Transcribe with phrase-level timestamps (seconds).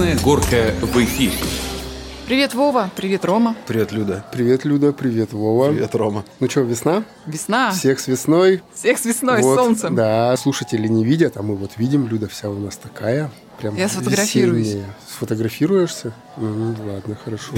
[0.00, 1.34] Красная горка в эфире.
[2.24, 2.88] Привет, Вова.
[2.96, 3.54] Привет, Рома.
[3.66, 4.24] Привет, Люда.
[4.32, 4.94] Привет, Люда.
[4.94, 5.68] Привет, Вова.
[5.72, 6.24] Привет, Рома.
[6.38, 7.04] Ну что, весна?
[7.26, 7.70] Весна.
[7.72, 8.62] Всех с весной.
[8.72, 9.94] Всех с весной, Вот, с солнцем.
[9.94, 13.30] Да, слушатели не видят, а мы вот видим, Люда вся у нас такая.
[13.58, 14.68] Прям Я сфотографируюсь.
[14.68, 14.96] весенняя.
[15.06, 16.14] Сфотографируешься?
[16.40, 17.52] Ну, ладно, хорошо.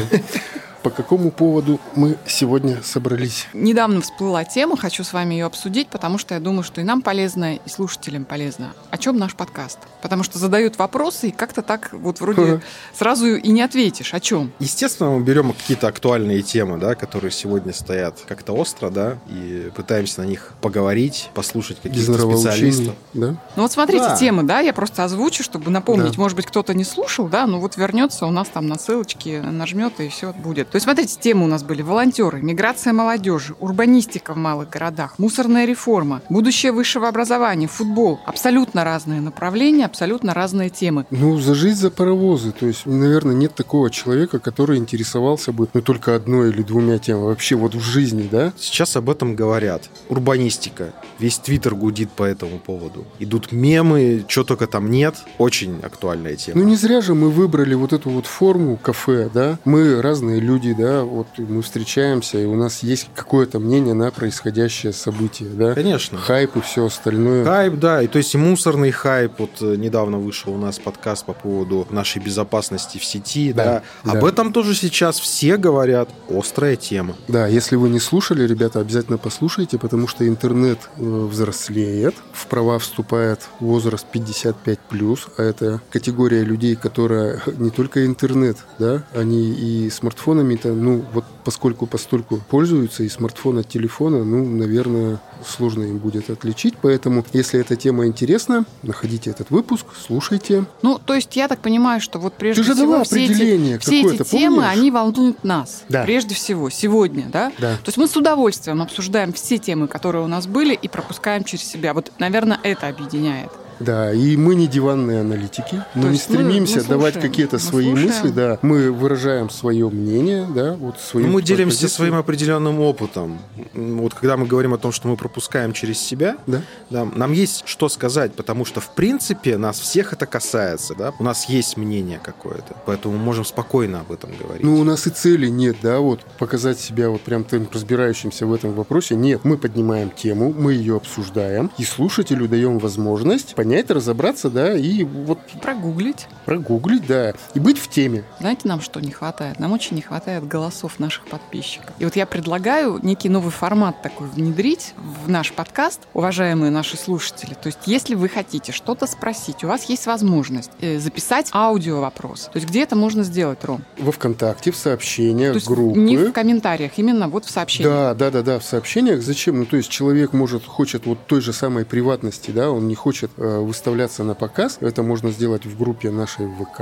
[0.83, 3.47] По какому поводу мы сегодня собрались?
[3.53, 7.03] Недавно всплыла тема, хочу с вами ее обсудить, потому что я думаю, что и нам
[7.03, 8.73] полезно, и слушателям полезно.
[8.91, 9.79] О чем наш подкаст?
[10.01, 12.63] Потому что задают вопросы, и как-то так вот вроде
[12.99, 14.13] сразу и не ответишь.
[14.13, 14.51] О чем?
[14.59, 20.23] Естественно, мы берем какие-то актуальные темы, да, которые сегодня стоят как-то остро, да, и пытаемся
[20.23, 22.97] на них поговорить, послушать каких-то специалистов.
[23.15, 23.37] да?
[23.55, 24.17] Ну вот смотрите, Да.
[24.17, 26.17] темы, да, я просто озвучу, чтобы напомнить.
[26.17, 26.21] Да.
[26.21, 30.01] Может быть, кто-то не слушал, да, ну вот вернется у нас там на ссылочки, нажмет,
[30.01, 30.71] и все будет.
[30.71, 31.83] То есть, смотрите, темы у нас были.
[31.83, 38.21] Волонтеры, миграция молодежи, урбанистика в малых городах, мусорная реформа, будущее высшего образования, футбол.
[38.25, 41.07] Абсолютно разные направления, абсолютно разные темы.
[41.11, 42.53] Ну, за жизнь, за паровозы.
[42.53, 47.27] То есть, наверное, нет такого человека, который интересовался бы ну, только одной или двумя темами.
[47.27, 48.53] Вообще вот в жизни, да?
[48.57, 49.91] Сейчас об этом говорят.
[50.09, 50.95] Урбанистика.
[51.19, 53.07] Весь твиттер гудит по этому поводу.
[53.19, 55.17] Идут мемы, что только там нет.
[55.39, 56.61] Очень актуальная тема.
[56.61, 58.52] Ну, не зря же мы выбрали вот эту вот форму
[58.83, 59.59] кафе, да?
[59.65, 64.93] Мы разные люди, да, вот мы встречаемся, и у нас есть какое-то мнение на происходящее
[64.93, 65.75] событие, да?
[65.75, 66.19] Конечно.
[66.19, 67.45] Хайп и все остальное.
[67.45, 69.33] Хайп, да, и то есть и мусорный хайп.
[69.39, 73.83] Вот э, недавно вышел у нас подкаст по поводу нашей безопасности в сети, да.
[74.05, 74.29] Да, Об да.
[74.29, 76.09] этом тоже сейчас все говорят.
[76.29, 77.17] Острая тема.
[77.29, 82.79] Да, если вы не слушали, ребята, обязательно послушайте, потому что интернет э, взрослеет, в права
[82.79, 88.42] вступает возраст 55+, а это категория людей, которая не только интернет,
[88.79, 95.21] да, они и смартфонами-то, ну, вот поскольку постольку пользуются, и смартфон от телефона, ну, наверное,
[95.47, 100.65] сложно им будет отличить, поэтому, если эта тема интересна, находите этот выпуск, слушайте.
[100.83, 103.33] Ну, то есть я так понимаю, что вот прежде Ты же всего дала все эти,
[103.33, 104.71] определение все эти темы, помнишь?
[104.71, 105.85] они волнуют нас.
[105.89, 106.05] Да.
[106.05, 107.53] Прежде всего, сегодня, да?
[107.59, 107.77] Да.
[107.77, 111.65] То есть мы с удовольствием обсуждаем все темы, которые у нас были, и пропускаем через
[111.65, 111.95] себя.
[111.95, 113.51] Вот, наверное, это объединяет.
[113.85, 115.83] Да, и мы не диванные аналитики.
[115.95, 118.09] Мы То не есть мы- стремимся мы давать слушаем, какие-то мы свои слушаем.
[118.09, 118.59] мысли, да.
[118.63, 121.97] Мы выражаем свое мнение, да, вот свои Ну, мы делимся позиции.
[121.97, 123.39] своим определенным опытом.
[123.75, 126.63] Вот когда мы говорим о том, что мы пропускаем через себя, Да.
[126.91, 130.95] да, нам есть что сказать, потому что, в принципе, нас всех это касается.
[130.95, 131.13] Да?
[131.19, 134.63] У нас есть мнение какое-то, поэтому мы можем спокойно об этом говорить.
[134.65, 138.53] Ну, у нас и цели нет, да, вот показать себя вот прям тем разбирающимся в
[138.55, 139.15] этом вопросе.
[139.15, 145.05] Нет, мы поднимаем тему, мы ее обсуждаем, и слушателю даем возможность понять, разобраться, да, и
[145.05, 146.27] вот Прогуглить.
[146.45, 148.25] прогуглить, да, и быть в теме.
[148.41, 149.59] Знаете, нам что не хватает?
[149.59, 151.91] Нам очень не хватает голосов наших подписчиков.
[151.99, 154.95] И вот я предлагаю некий новый формат такой внедрить
[155.25, 157.55] в наш подкаст, уважаемые наши слушатели.
[157.55, 162.51] То есть, если вы хотите что-то спросить, у вас есть возможность э, записать аудио вопрос.
[162.53, 163.85] То есть, где это можно сделать, Ром?
[163.99, 165.99] Во ВКонтакте, в сообщениях, есть, группы.
[165.99, 167.93] не в комментариях, именно вот в сообщениях.
[167.93, 169.23] Да, да, да, да, в сообщениях.
[169.23, 169.59] Зачем?
[169.61, 173.31] Ну, то есть человек может, хочет вот той же самой приватности, да, он не хочет
[173.37, 174.79] э, выставляться на показ.
[174.81, 176.81] Это можно сделать в группе нашей ВК,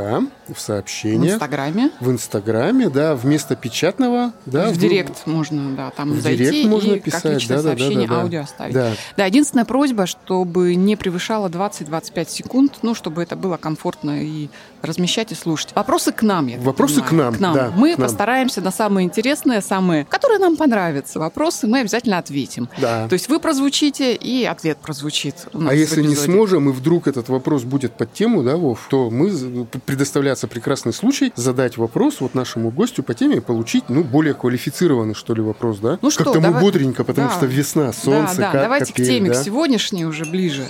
[0.49, 1.35] в В сообщениях.
[1.35, 1.91] Инстаграме.
[2.01, 4.69] В Инстаграме, да, вместо печатного, да.
[4.69, 7.63] в вы- директ можно, да, там в зайти директ можно и писать, как личное да,
[7.63, 8.21] да, да, сообщение да, да.
[8.23, 8.75] аудио оставить.
[8.75, 14.49] Да, Да, единственная просьба, чтобы не превышало 20-25 секунд, ну, чтобы это было комфортно и
[14.83, 15.71] размещать и слушать.
[15.75, 17.33] Вопросы к нам, я так Вопросы понимаю.
[17.33, 18.09] к нам, да, Мы к нам.
[18.09, 22.69] постараемся на самые интересные, самые, которые нам понравятся вопросы, мы обязательно ответим.
[22.79, 23.07] да.
[23.09, 26.73] То есть вы прозвучите, и ответ прозвучит у нас А в если не сможем, и
[26.73, 31.77] вдруг этот вопрос будет под тему, да, Вов, то мы з- предоставляется прекрасный случай задать
[31.77, 35.99] вопрос вот нашему гостю по теме и получить, ну, более квалифицированный, что ли, вопрос, да?
[36.03, 37.35] Ну что, Как-то мы бодренько, потому Да.
[37.35, 39.41] что весна, солнце, Да, да, как давайте капель, к теме, да?
[39.41, 40.67] к сегодняшней уже ближе.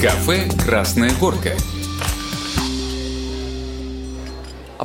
[0.00, 1.50] Кафе «Красная горка».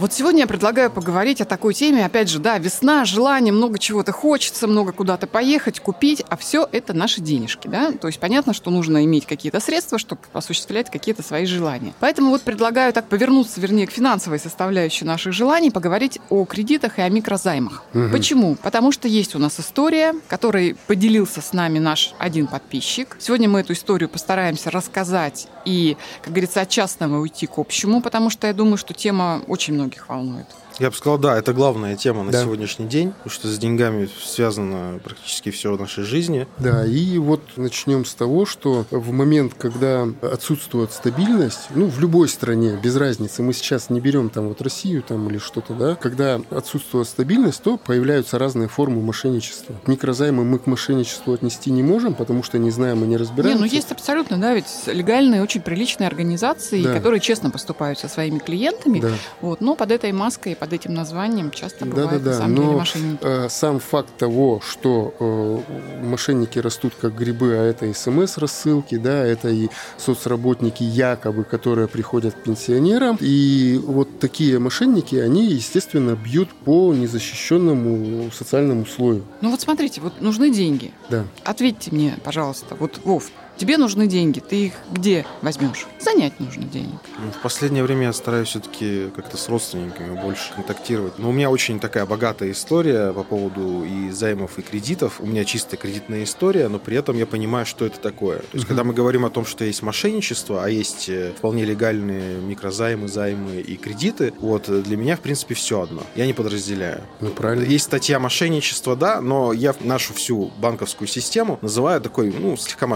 [0.04, 2.04] Вот сегодня я предлагаю поговорить о такой теме.
[2.04, 6.92] Опять же, да, весна, желание, много чего-то хочется, много куда-то поехать, купить, а все это
[6.92, 7.94] наши денежки, да.
[7.94, 11.94] То есть понятно, что нужно иметь какие-то средства, чтобы осуществлять какие-то свои желания.
[12.02, 17.02] Поэтому вот предлагаю так повернуться, вернее, к финансовой составляющей наших желаний, поговорить о кредитах и
[17.02, 17.84] о микрозаймах.
[18.12, 18.56] Почему?
[18.56, 23.16] Потому что есть у нас история, которой поделился с нами наш один подписчик.
[23.22, 28.30] Сегодня мы эту историю постараемся рассказать и, как говорится, от частного уйти к общему, потому
[28.30, 30.48] что я думаю, что тема очень многих волнует.
[30.80, 32.42] Я бы сказал, да, это главная тема на Да.
[32.44, 36.48] сегодняшний день, потому что с деньгами связано практически все в нашей жизни.
[36.58, 42.28] Да, и вот начнем с того, что в момент, когда отсутствует стабильность, ну, в любой
[42.28, 46.42] стране, без разницы, мы сейчас не берем там вот Россию там или что-то, да, когда
[46.50, 49.76] отсутствует стабильность, то появляются разные формы мошенничества.
[49.86, 53.60] Микрозаймы мы к мошенничеству отнести не можем, потому что не знаем и не Не, разбираемся.
[53.60, 56.94] ну есть абсолютно, да, ведь легальные, очень приличные организации, Да.
[56.96, 59.12] которые честно поступают со своими клиентами, Да.
[59.42, 62.78] вот, но под этой маской, под этим названием часто бывают на Да-да-да, самом деле но
[62.78, 63.20] мошенники.
[63.22, 69.50] э, сам факт того, что э, мошенники растут как грибы, а это смс-рассылки, да, это
[69.50, 69.68] и
[69.98, 78.32] соцработники якобы, которые приходят к пенсионерам, и вот такие мошенники, они, естественно, бьют по незащищенному
[78.32, 80.94] социальному слою, Ну вот смотрите, вот нужны деньги.
[81.10, 81.26] да.
[81.44, 85.86] Ответьте мне, пожалуйста, вот, Вов, тебе нужны деньги, ты их где возьмешь?
[86.00, 87.00] Занять нужно денег.
[87.20, 91.18] Ну, В последнее время я стараюсь все-таки как-то с родственниками больше контактировать.
[91.20, 95.20] Но у меня очень такая богатая история по поводу и займов, и кредитов.
[95.22, 98.40] У меня чистая кредитная история, но при этом я понимаю, что это такое.
[98.40, 98.68] То есть, Мгм.
[98.68, 103.62] когда мы говорим о том, что есть мошенничество, а есть э, вполне легальные микрозаймы, займы
[103.62, 106.04] и кредиты, вот э, для меня, в принципе, все одно.
[106.16, 107.02] Я не подразделяю.
[107.22, 107.64] Ну, правильно.
[107.64, 112.88] Есть статья мошенничества, да, но я нашу всю банковскую систему называю такой, ну, слегка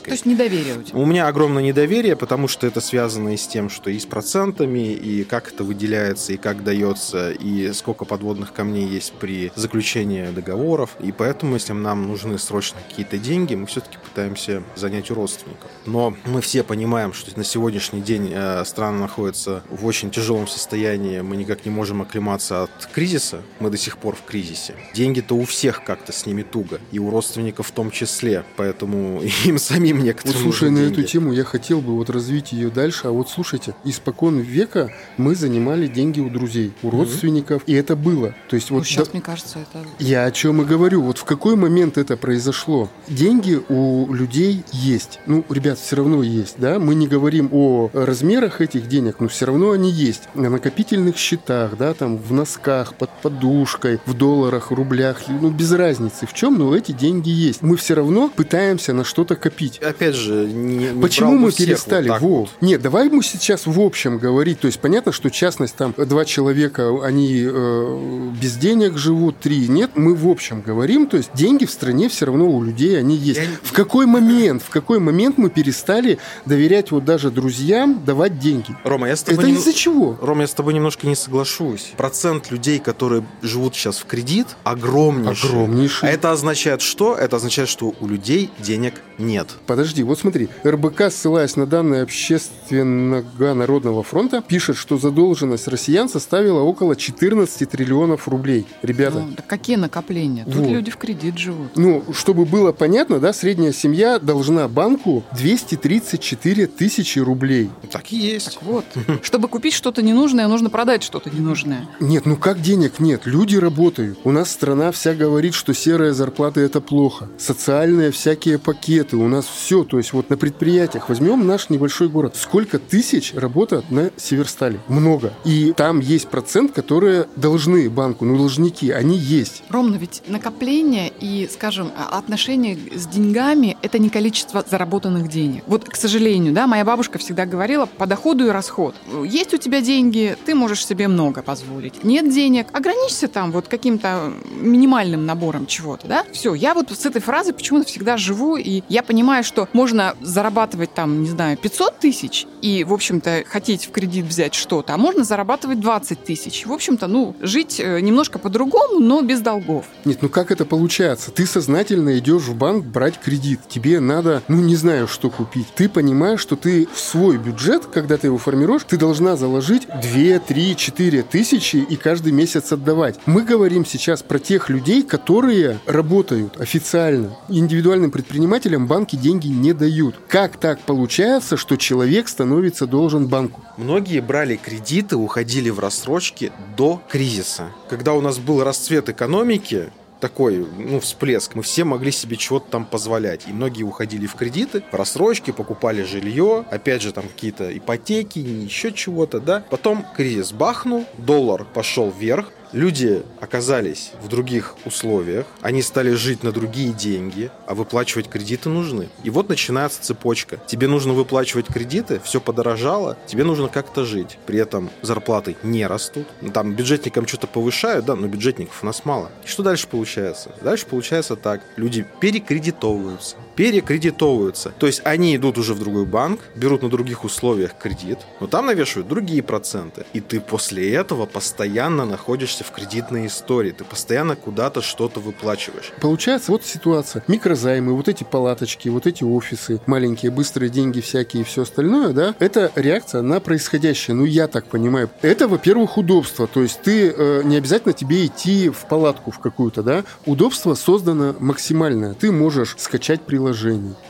[0.00, 0.10] мошеннической.
[0.10, 0.98] То есть недоверие у тебя.
[0.98, 4.92] У меня огромное недоверие, потому что это связано и с тем, что и с процентами,
[4.92, 10.96] и как это выделяется, и как дается, и сколько подводных камней есть при заключении договоров.
[11.00, 15.70] И поэтому, если нам нужны срочно какие-то деньги, мы все-таки пытаемся занять у родственников.
[15.86, 21.20] Но мы все понимаем, что на сегодняшний день э, страна находится в очень тяжелом состоянии,
[21.20, 24.74] мы никак не можем оклематься от кризиса, мы до сих пор в кризисе.
[24.94, 29.58] Деньги-то у всех как-то с ними туго, и у родственников в том числе, поэтому им
[29.58, 31.00] самим Вот некоторым слушай, нужны на деньги.
[31.00, 33.08] эту тему я хотел бы вот развить ее дальше.
[33.08, 38.34] А вот слушайте, испокон века мы занимали деньги у друзей, у родственников, и это было.
[38.48, 39.86] То есть Ну, вот сейчас, да- мне кажется, это...
[39.98, 41.02] Я о чем и говорю.
[41.02, 42.88] Вот в какой момент это произошло?
[43.08, 45.20] Деньги у людей есть.
[45.26, 46.78] Ну, ребят, все равно есть, да?
[46.78, 50.22] Мы не говорим о размерах этих денег, но все равно они есть.
[50.34, 56.26] На накопительных счетах, да, там в носках, под подушкой, в долларах, рублях, ну, без разницы
[56.26, 57.62] в чем, но эти деньги есть.
[57.62, 59.79] Мы все равно пытаемся на что-то копить.
[59.82, 62.08] Опять же, не, не Почему мы всех перестали?
[62.10, 62.28] вот Во.
[62.40, 62.50] вот.
[62.60, 64.60] Нет, давай мы сейчас в общем говорить.
[64.60, 69.92] То есть понятно, что частность там два человека, они э, без денег живут, три нет.
[69.94, 71.06] Мы в общем говорим.
[71.06, 73.40] То есть деньги в стране все равно у людей они есть.
[73.40, 74.62] Я не- В какой момент?
[74.62, 78.76] В какой момент мы перестали доверять вот даже друзьям давать деньги?
[78.84, 80.16] Рома, я с тобой Это нем- из-за чего?
[80.20, 81.92] Рома, я с тобой немножко не соглашусь.
[81.96, 85.48] Процент людей, которые живут сейчас в кредит, огромнейший.
[85.50, 86.08] Огромнейший.
[86.08, 87.14] А это означает что?
[87.16, 89.48] Это означает, что у людей денег нет.
[89.70, 96.58] Подожди, вот смотри, РБК, ссылаясь на данные Общественного народного фронта, пишет, что задолженность россиян составила
[96.62, 98.66] около 14 триллионов рублей.
[98.82, 100.44] Ребята, Ну, да какие накопления?
[100.44, 100.70] Тут Вот.
[100.70, 101.76] люди в кредит живут.
[101.76, 107.70] Ну, чтобы было понятно, да, средняя семья должна банку 234 тысячи рублей.
[107.92, 108.54] Так и есть.
[108.54, 108.84] Так вот,
[109.22, 111.88] чтобы купить что-то ненужное, нужно продать что-то ненужное.
[112.00, 113.22] Нет, ну как денег нет?
[113.24, 114.18] Люди работают.
[114.24, 117.28] У нас страна вся говорит, что серые зарплаты это плохо.
[117.38, 119.16] Социальные всякие пакеты.
[119.16, 119.84] У нас все.
[119.84, 122.36] То есть вот на предприятиях возьмем наш небольшой город.
[122.36, 124.80] Сколько тысяч работают на Северстале?
[124.88, 125.32] Много.
[125.44, 128.24] И там есть процент, которые должны банку.
[128.24, 129.62] Ну, должники, они есть.
[129.68, 135.62] Ром, но ведь накопление и, скажем, а- отношение с деньгами– это не количество заработанных денег.
[135.66, 138.94] Вот, к сожалению, да, моя бабушка всегда говорила по доходу и расход.
[139.24, 142.02] Есть у тебя деньги, ты можешь себе много позволить.
[142.04, 146.24] Нет денег, ограничься там вот каким-то минимальным набором чего-то, да?
[146.32, 150.94] Все, я вот с этой фразой почему-то всегда живу, и я понимаю, что можно зарабатывать
[150.94, 155.24] там, не знаю, 500 тысяч и, в общем-то, хотеть в кредит взять что-то, а можно
[155.24, 156.66] зарабатывать 20 тысяч.
[156.66, 159.86] В общем-то, ну, жить э, немножко по-другому, но без долгов.
[160.04, 161.32] Нет, ну как это получается?
[161.32, 163.60] Ты сознательно идешь в банк брать кредит.
[163.68, 165.66] Тебе надо, ну не знаю, что купить.
[165.74, 170.38] Ты понимаешь, что ты в свой бюджет, когда ты его формируешь, ты должна заложить 2,
[170.38, 173.18] 3, 4 тысячи и каждый месяц отдавать.
[173.26, 177.36] Мы говорим сейчас про тех людей, которые работают официально.
[177.48, 180.16] Индивидуальным предпринимателям банки деньги не дают.
[180.28, 183.62] Как так получается, что человек становится должен банку?
[183.76, 187.70] Многие брали кредиты, уходили в рассрочки до кризиса.
[187.88, 191.54] Когда у нас был расцвет экономики, такой, ну, всплеск.
[191.54, 193.48] Мы все могли себе чего-то там позволять.
[193.48, 198.92] И многие уходили в кредиты, в рассрочки, покупали жилье, опять же, там какие-то ипотеки, еще
[198.92, 199.64] чего-то, да.
[199.70, 206.52] Потом кризис бахнул, доллар пошел вверх, люди оказались в других условиях, они стали жить на
[206.52, 209.08] другие деньги, а выплачивать кредиты нужны.
[209.24, 210.60] И вот начинается цепочка.
[210.66, 214.38] Тебе нужно выплачивать кредиты, все подорожало, тебе нужно как-то жить.
[214.46, 216.26] При этом зарплаты не растут.
[216.40, 219.30] Ну, там бюджетникам что-то повышают, да, но бюджетников у нас мало.
[219.44, 220.54] И что дальше получается?
[220.62, 221.62] Дальше получается так.
[221.76, 223.36] Люди перекредитовываются.
[223.56, 224.72] Перекредитовываются.
[224.78, 228.66] То есть они идут уже в другой банк, берут на других условиях кредит, но там
[228.66, 230.04] навешивают другие проценты.
[230.12, 233.72] И ты после этого постоянно находишься в кредитной истории.
[233.72, 235.92] Ты постоянно куда-то что-то выплачиваешь.
[236.00, 237.22] Получается вот ситуация.
[237.28, 242.34] Микрозаймы, вот эти палаточки, вот эти офисы, маленькие быстрые деньги всякие и все остальное, да,
[242.38, 244.14] это реакция на происходящее.
[244.14, 245.10] Ну, я так понимаю.
[245.22, 246.46] Это, во-первых, удобство.
[246.46, 250.04] То есть ты э, не обязательно тебе идти в палатку в какую-то, да.
[250.26, 252.14] Удобство создано максимальное.
[252.14, 253.39] Ты можешь скачать приложение,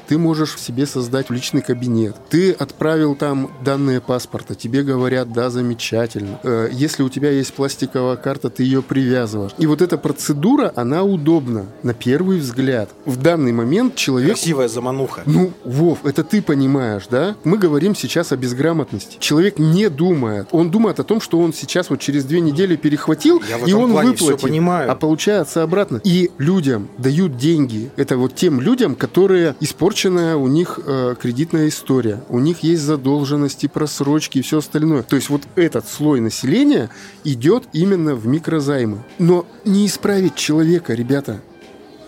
[0.09, 5.51] ты можешь в себе создать личный кабинет, ты отправил там данные паспорта, тебе говорят, да,
[5.51, 6.41] замечательно.
[6.43, 9.53] Э, если у тебя есть пластиковая карта, ты ее привязываешь.
[9.59, 12.91] И вот эта процедура, она удобна на первый взгляд.
[13.05, 14.33] В данный момент человек...
[14.33, 15.23] Красивая замануха.
[15.27, 17.37] Ну, Вов, это ты понимаешь, да?
[17.45, 19.17] Мы говорим сейчас о безграмотности.
[19.21, 20.49] Человек не думает.
[20.51, 23.93] Он думает о том, что он сейчас вот через две недели перехватил, Я и он
[23.93, 24.39] выплатил.
[24.39, 24.91] понимаю.
[24.91, 26.01] А получается обратно.
[26.05, 27.91] И людям дают деньги.
[27.97, 29.20] Это вот тем людям, которые
[29.61, 32.23] испорченная у них э, кредитная история.
[32.29, 35.03] У них есть задолженности, просрочки и все остальное.
[35.03, 36.91] То есть вот этот слой населения
[37.25, 39.05] идет именно в микрозаймы.
[39.19, 41.41] Но не исправить человека, ребята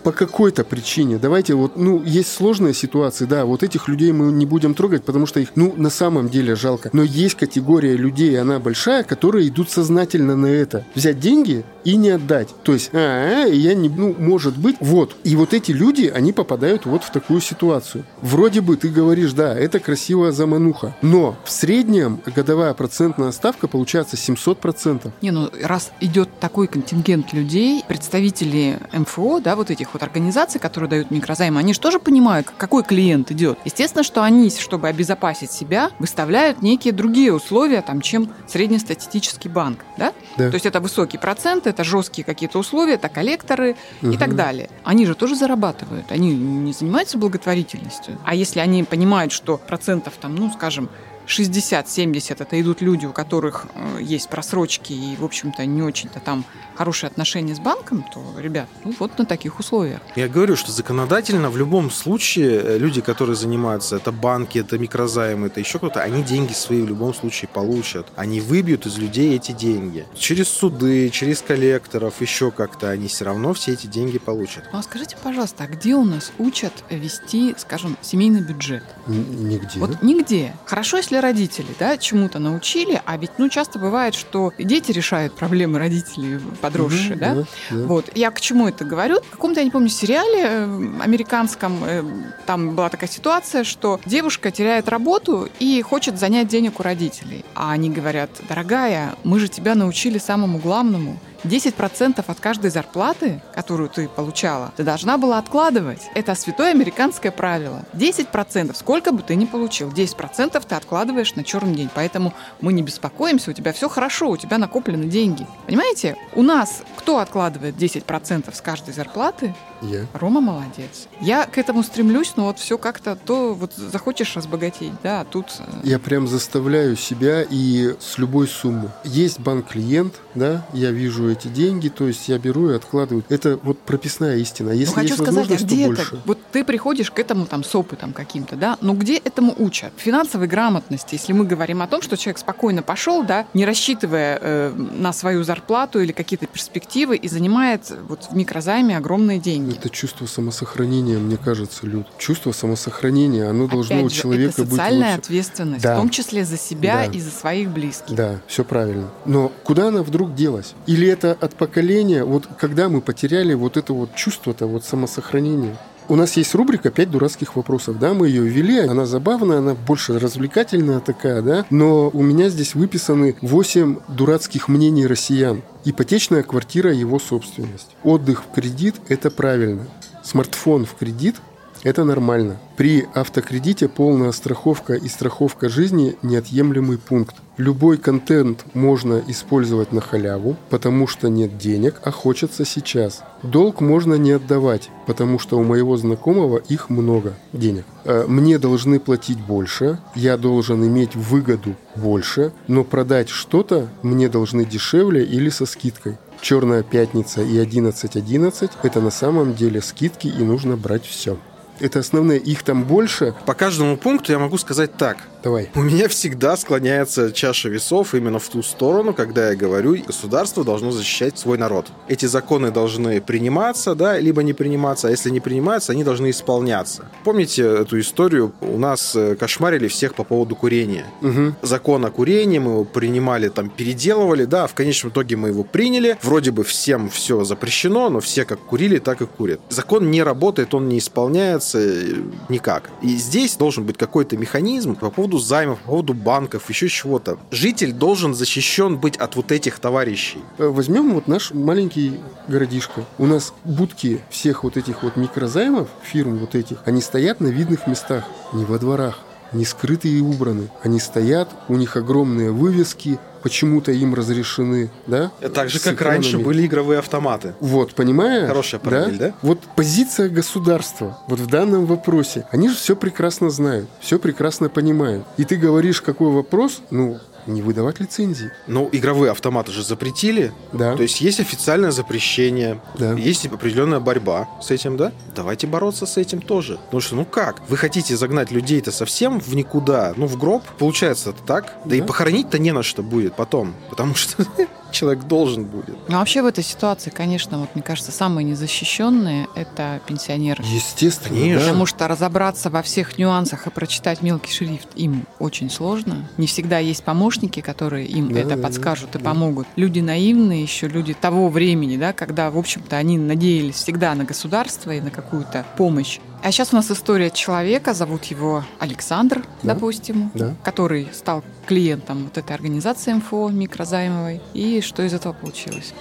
[0.03, 1.17] по какой-то причине.
[1.17, 5.25] Давайте вот, ну, есть сложные ситуации, да, вот этих людей мы не будем трогать, потому
[5.25, 6.89] что их, ну, на самом деле жалко.
[6.93, 10.85] Но есть категория людей, она большая, которые идут сознательно на это.
[10.95, 12.49] Взять деньги и не отдать.
[12.63, 15.15] То есть, а, я не, ну, может быть, вот.
[15.23, 18.05] И вот эти люди, они попадают вот в такую ситуацию.
[18.21, 24.15] Вроде бы ты говоришь, да, это красивая замануха, но в среднем годовая процентная ставка получается
[24.15, 25.11] 700%.
[25.21, 30.89] Не, ну раз идет такой контингент людей, представители МФО, да, вот этих вот организаций, которые
[30.89, 33.59] дают микрозаймы, они же тоже понимают, какой клиент идет.
[33.65, 40.13] Естественно, что они, чтобы обезопасить себя, выставляют некие другие условия, там, чем среднестатистический банк, да?
[40.37, 40.49] Да.
[40.49, 44.17] То есть это высокий процент, это жесткие какие-то условия, это коллекторы и Мгм.
[44.17, 44.69] так далее.
[44.83, 48.17] Они же тоже зарабатывают, они не занимаются благотворительностью.
[48.25, 50.89] А если они понимают, что процентов там, ну, скажем,
[51.27, 56.45] 60-70 это идут люди, у которых э, есть просрочки и, в общем-то, не очень-то там
[56.75, 60.01] хорошие отношения с банком, то, ребят, ну вот на таких условиях.
[60.15, 65.47] Я говорю, что законодательно в любом случае э, люди, которые занимаются, это банки, это микрозаймы,
[65.47, 68.07] это еще кто-то, они деньги свои в любом случае получат.
[68.15, 70.05] Они выбьют из людей эти деньги.
[70.17, 74.63] Через суды, через коллекторов, еще как-то они все равно все эти деньги получат.
[74.71, 78.83] Ну а скажите, пожалуйста, а где у нас учат вести, скажем, семейный бюджет?
[79.07, 79.79] Н- Нигде.
[79.79, 80.53] Вот нигде.
[80.65, 85.79] Хорошо, если родители, да, чему-то научили, а ведь, ну, часто бывает, что дети решают проблемы
[85.79, 87.35] родителей подросшие, Мгм, да?
[87.35, 87.45] да.
[87.85, 88.09] Вот.
[88.15, 89.19] Я к чему это говорю?
[89.21, 90.63] В каком-то, я не помню, сериале э,
[91.01, 92.03] американском э,
[92.45, 97.45] там была такая ситуация, что девушка теряет работу и хочет занять денег у родителей.
[97.55, 101.19] А они говорят, дорогая, мы же тебя научили самому главному.
[101.43, 106.09] 10% от каждой зарплаты, которую ты получала, ты должна была откладывать.
[106.15, 107.83] Это святое американское правило.
[107.93, 111.89] 10%, сколько бы ты ни получил, 10% ты откладываешь на черный день.
[111.93, 115.45] Поэтому мы не беспокоимся, у тебя все хорошо, у тебя накоплены деньги.
[115.65, 116.15] Понимаете?
[116.33, 119.53] У нас кто откладывает 10% с каждой зарплаты?
[119.83, 120.05] Я.
[120.13, 121.07] Рома молодец.
[121.21, 125.47] Я к этому стремлюсь, но вот все как-то то вот захочешь разбогатеть, да, а тут...
[125.59, 128.91] э, Я прям заставляю себя и с любой суммы.
[129.03, 133.23] Есть банк-клиент, да, я вижу эти деньги, то есть я беру и откладываю.
[133.29, 134.71] Это вот прописная истина.
[134.71, 136.01] Если ну, хочу есть сказать, а возможность, где то это?
[136.01, 136.21] больше.
[136.25, 139.91] Вот ты приходишь к этому там с опытом каким-то, да, но где этому учат?
[139.97, 144.73] Финансовой грамотности, если мы говорим о том, что человек спокойно пошел, да, не рассчитывая э,
[144.73, 149.72] на свою зарплату или какие-то перспективы и занимает вот в микрозайме огромные деньги.
[149.77, 152.05] Это чувство самосохранения, мне кажется, Люд.
[152.17, 155.95] Чувство самосохранения, оно должно Опять у же, человека это быть социальная ответственность, Да.
[155.95, 157.11] в том числе за себя Да.
[157.11, 158.15] и за своих близких.
[158.15, 159.09] Да, все правильно.
[159.25, 160.73] Но куда она вдруг делась?
[160.85, 165.77] Или это от поколения, вот когда мы потеряли вот это вот чувство-то, вот самосохранения?
[166.09, 170.19] У нас есть рубрика «Пять дурацких вопросов», да, мы ее ввели, она забавная, она больше
[170.19, 175.61] развлекательная такая, да, но у меня здесь выписаны 8 дурацких мнений россиян.
[175.85, 177.95] Ипотечная квартира– его собственность.
[178.03, 179.87] Отдых в кредит– это правильно.
[180.23, 181.35] Смартфон в кредит–
[181.83, 182.57] это нормально.
[182.77, 187.35] При автокредите полная страховка и страховка жизни– неотъемлемый пункт.
[187.57, 193.21] Любой контент можно использовать на халяву, потому что нет денег, а хочется сейчас.
[193.43, 197.85] Долг можно не отдавать, потому что у моего знакомого их много денег.
[198.05, 204.65] Э, Мне должны платить больше, я должен иметь выгоду больше, но продать что-то мне должны
[204.65, 206.17] дешевле или со скидкой.
[206.41, 211.37] Черная пятница и 11.11 это на самом деле скидки и нужно брать все.
[211.83, 213.35] Это основные, их там больше.
[213.45, 215.17] По каждому пункту я могу сказать так.
[215.43, 215.69] Давай.
[215.75, 220.91] У меня всегда склоняется чаша весов именно в ту сторону, когда я говорю, государство должно
[220.91, 221.87] защищать свой народ.
[222.07, 227.09] Эти законы должны приниматься, да, либо не приниматься, а если не принимаются, они должны исполняться.
[227.25, 228.53] Помните эту историю?
[228.61, 231.05] У нас э, кошмарили всех по поводу курения.
[231.21, 231.55] Угу.
[231.63, 236.17] Закон о курении мы его принимали, там, переделывали, да, в конечном итоге мы его приняли.
[236.21, 239.59] Вроде бы всем все запрещено, но все как курили, так и курят.
[239.67, 242.89] Закон не работает, он не исполняется э, никак.
[243.01, 247.37] И здесь должен быть какой-то механизм по поводу поводу займов, по поводу банков, еще чего-то.
[247.49, 250.39] Житель должен защищен быть от вот этих товарищей.
[250.57, 253.05] Э, Возьмем вот наш маленький городишко.
[253.17, 257.87] У нас будки всех вот этих вот микрозаймов, фирм вот этих, они стоят на видных
[257.87, 259.19] местах, не во дворах
[259.53, 260.69] не скрытые и убраны.
[260.83, 265.31] Они стоят, у них огромные вывески, почему-то им разрешены, да?
[265.53, 267.53] Так же, как раньше были игровые автоматы.
[267.59, 268.47] Вот, понимаешь?
[268.47, 269.27] Хорошая параллель, да?
[269.27, 269.33] да?
[269.41, 275.25] Вот позиция государства вот в данном вопросе, они же все прекрасно знают, все прекрасно понимают.
[275.37, 278.51] И ты говоришь, какой вопрос, ну, не выдавать лицензии.
[278.67, 280.53] Ну, игровые автоматы же запретили.
[280.71, 280.95] Да.
[280.95, 283.13] То есть есть официальное запрещение, да.
[283.13, 285.11] есть определенная борьба с этим, да?
[285.35, 286.77] Давайте бороться с этим тоже.
[286.85, 287.61] Потому что, ну как?
[287.67, 290.63] Вы хотите загнать людей-то совсем в никуда, ну в гроб?
[290.77, 291.65] Получается это так?
[291.83, 293.73] Да, да и похоронить-то не на что будет потом.
[293.89, 294.45] Потому что
[294.93, 295.95] человек должен будет.
[296.07, 300.63] Ну, вообще в этой ситуации, конечно, вот мне кажется, самые незащищенные– это пенсионеры.
[300.63, 301.59] Естественно, Конечно.
[301.59, 301.65] да.
[301.65, 306.27] Потому что разобраться во всех нюансах и прочитать мелкий шрифт им очень сложно.
[306.37, 309.29] Не всегда есть помощники, которые им Да, это да, подскажут да, и да.
[309.29, 309.67] помогут.
[309.75, 314.91] Люди наивные еще, люди того времени, да, когда, в общем-то, они надеялись всегда на государство
[314.91, 316.19] и на какую-то помощь.
[316.43, 319.73] А сейчас у нас история человека, зовут его Александр, Да.
[319.73, 320.53] допустим, Да.
[320.63, 324.41] который стал клиентом вот этой организации МФО микрозаймовой.
[324.53, 325.93] И что из этого получилось?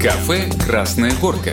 [0.00, 1.52] Кафе «Красная горка».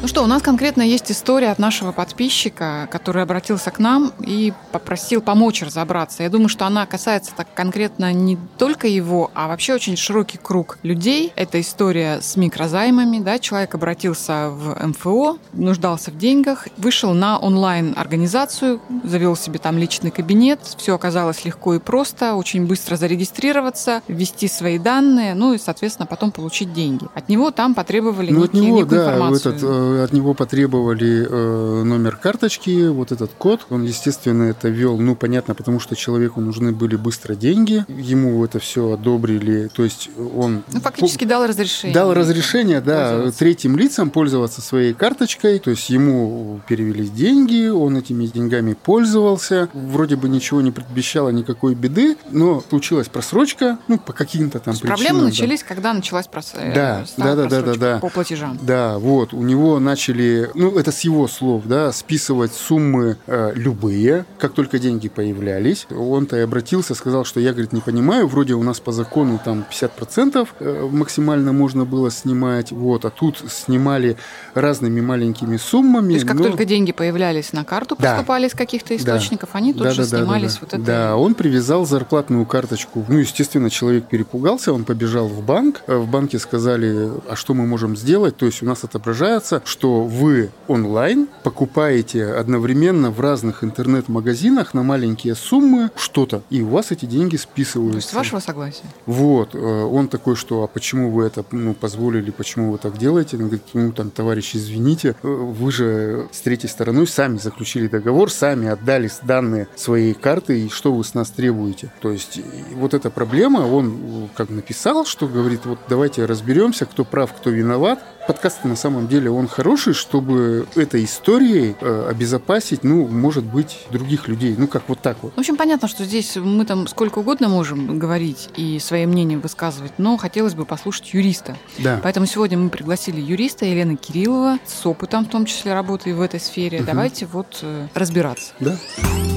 [0.00, 4.52] Ну что, у нас конкретно есть история от нашего подписчика, который обратился к нам и
[4.70, 6.22] попросил помочь разобраться.
[6.22, 10.78] Я думаю, что она касается так конкретно не только его, а вообще очень широкий круг
[10.84, 11.32] людей.
[11.34, 13.18] Это история с микрозаймами.
[13.18, 13.40] Да?
[13.40, 20.60] Человек обратился в МФО, нуждался в деньгах, вышел на онлайн-организацию, завел себе там личный кабинет.
[20.76, 26.30] Все оказалось легко и просто, очень быстро зарегистрироваться, ввести свои данные, ну и, соответственно, потом
[26.30, 27.06] получить деньги.
[27.16, 29.54] От него там потребовали Ну, от некие- него, некую да, информацию.
[29.56, 33.66] этот, э, от него потребовали э, номер карточки, вот этот код.
[33.70, 37.84] Он, естественно, это вел, ну, понятно, потому что человеку нужны были быстро деньги.
[37.88, 40.62] Ему это все одобрили, то есть он...
[40.72, 41.94] Ну, фактически дал разрешение.
[41.94, 43.38] Дал разрешение, да, Пользоваться.
[43.38, 45.58] третьим лицам пользоваться своей карточкой.
[45.58, 49.68] То есть ему перевелись деньги, он этими деньгами пользовался.
[49.72, 54.74] Вроде бы ничего не предвещало никакой беды, но случилась просрочка, ну, по каким-то То там
[54.74, 54.96] причинам.
[54.96, 55.26] проблемы да.
[55.26, 56.52] начались, когда началась прос...
[56.54, 57.98] э, Да, да, да, да, просрочка да, да.
[58.00, 58.58] по платежам.
[58.62, 64.24] Да, вот, у него начали, ну, это с его слов, да, списывать суммы э, любые,
[64.38, 65.86] как только деньги появлялись.
[65.90, 69.64] Он-то и обратился, сказал, что я, говорит, не понимаю, вроде у нас по закону там
[69.70, 74.16] 50% э, максимально можно было снимать, вот, а тут снимали
[74.54, 76.08] разными маленькими суммами.
[76.08, 78.12] То есть как но- только деньги появлялись на карту, Да.
[78.14, 78.96] поступали из каких-то Да.
[78.96, 80.58] источников, они тут Да, же да, да, да, снимались да.
[80.62, 80.82] вот это.
[80.82, 83.04] Да, он привязал зарплатную карточку.
[83.08, 85.82] Ну, естественно, человек перепугался, он побежал в банк.
[85.86, 88.36] Э, В банке сказали, а что мы можем сделать?
[88.36, 95.34] То есть у нас отображается, что вы онлайн покупаете одновременно в разных интернет-магазинах на маленькие
[95.34, 97.92] суммы что-то, и у вас эти деньги списываются.
[97.92, 98.84] То есть с вашего согласия.
[99.04, 103.36] Вот, э, он такой, что, а почему вы это ну, позволили, почему вы так делаете?
[103.36, 108.30] Он говорит, ну, там, товарищ, извините, э, вы же с третьей стороной сами заключили договор,
[108.30, 111.92] сами отдали данные своей карты, и что вы с нас требуете?
[112.00, 112.40] То есть,
[112.74, 117.50] вот эта проблема, он э, как написал, что говорит, вот давайте разберемся, кто прав, кто
[117.50, 118.02] виноват.
[118.28, 124.28] Подкаст на самом деле он хороший, чтобы этой историей э, обезопасить, ну, может быть, других
[124.28, 124.54] людей.
[124.58, 125.32] Ну, как вот так вот.
[125.34, 129.92] В общем, понятно, что здесь мы там сколько угодно можем говорить и свои мнения высказывать,
[129.96, 131.56] но хотелось бы послушать юриста.
[131.78, 132.00] Да.
[132.02, 136.38] Поэтому сегодня мы пригласили юриста Елена Кириллова с опытом, в том числе работы в этой
[136.38, 136.80] сфере.
[136.80, 136.86] Мгм.
[136.86, 138.52] Давайте вот э, разбираться.
[138.60, 138.76] Да.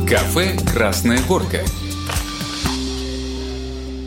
[0.06, 1.60] Кафе «Красная горка».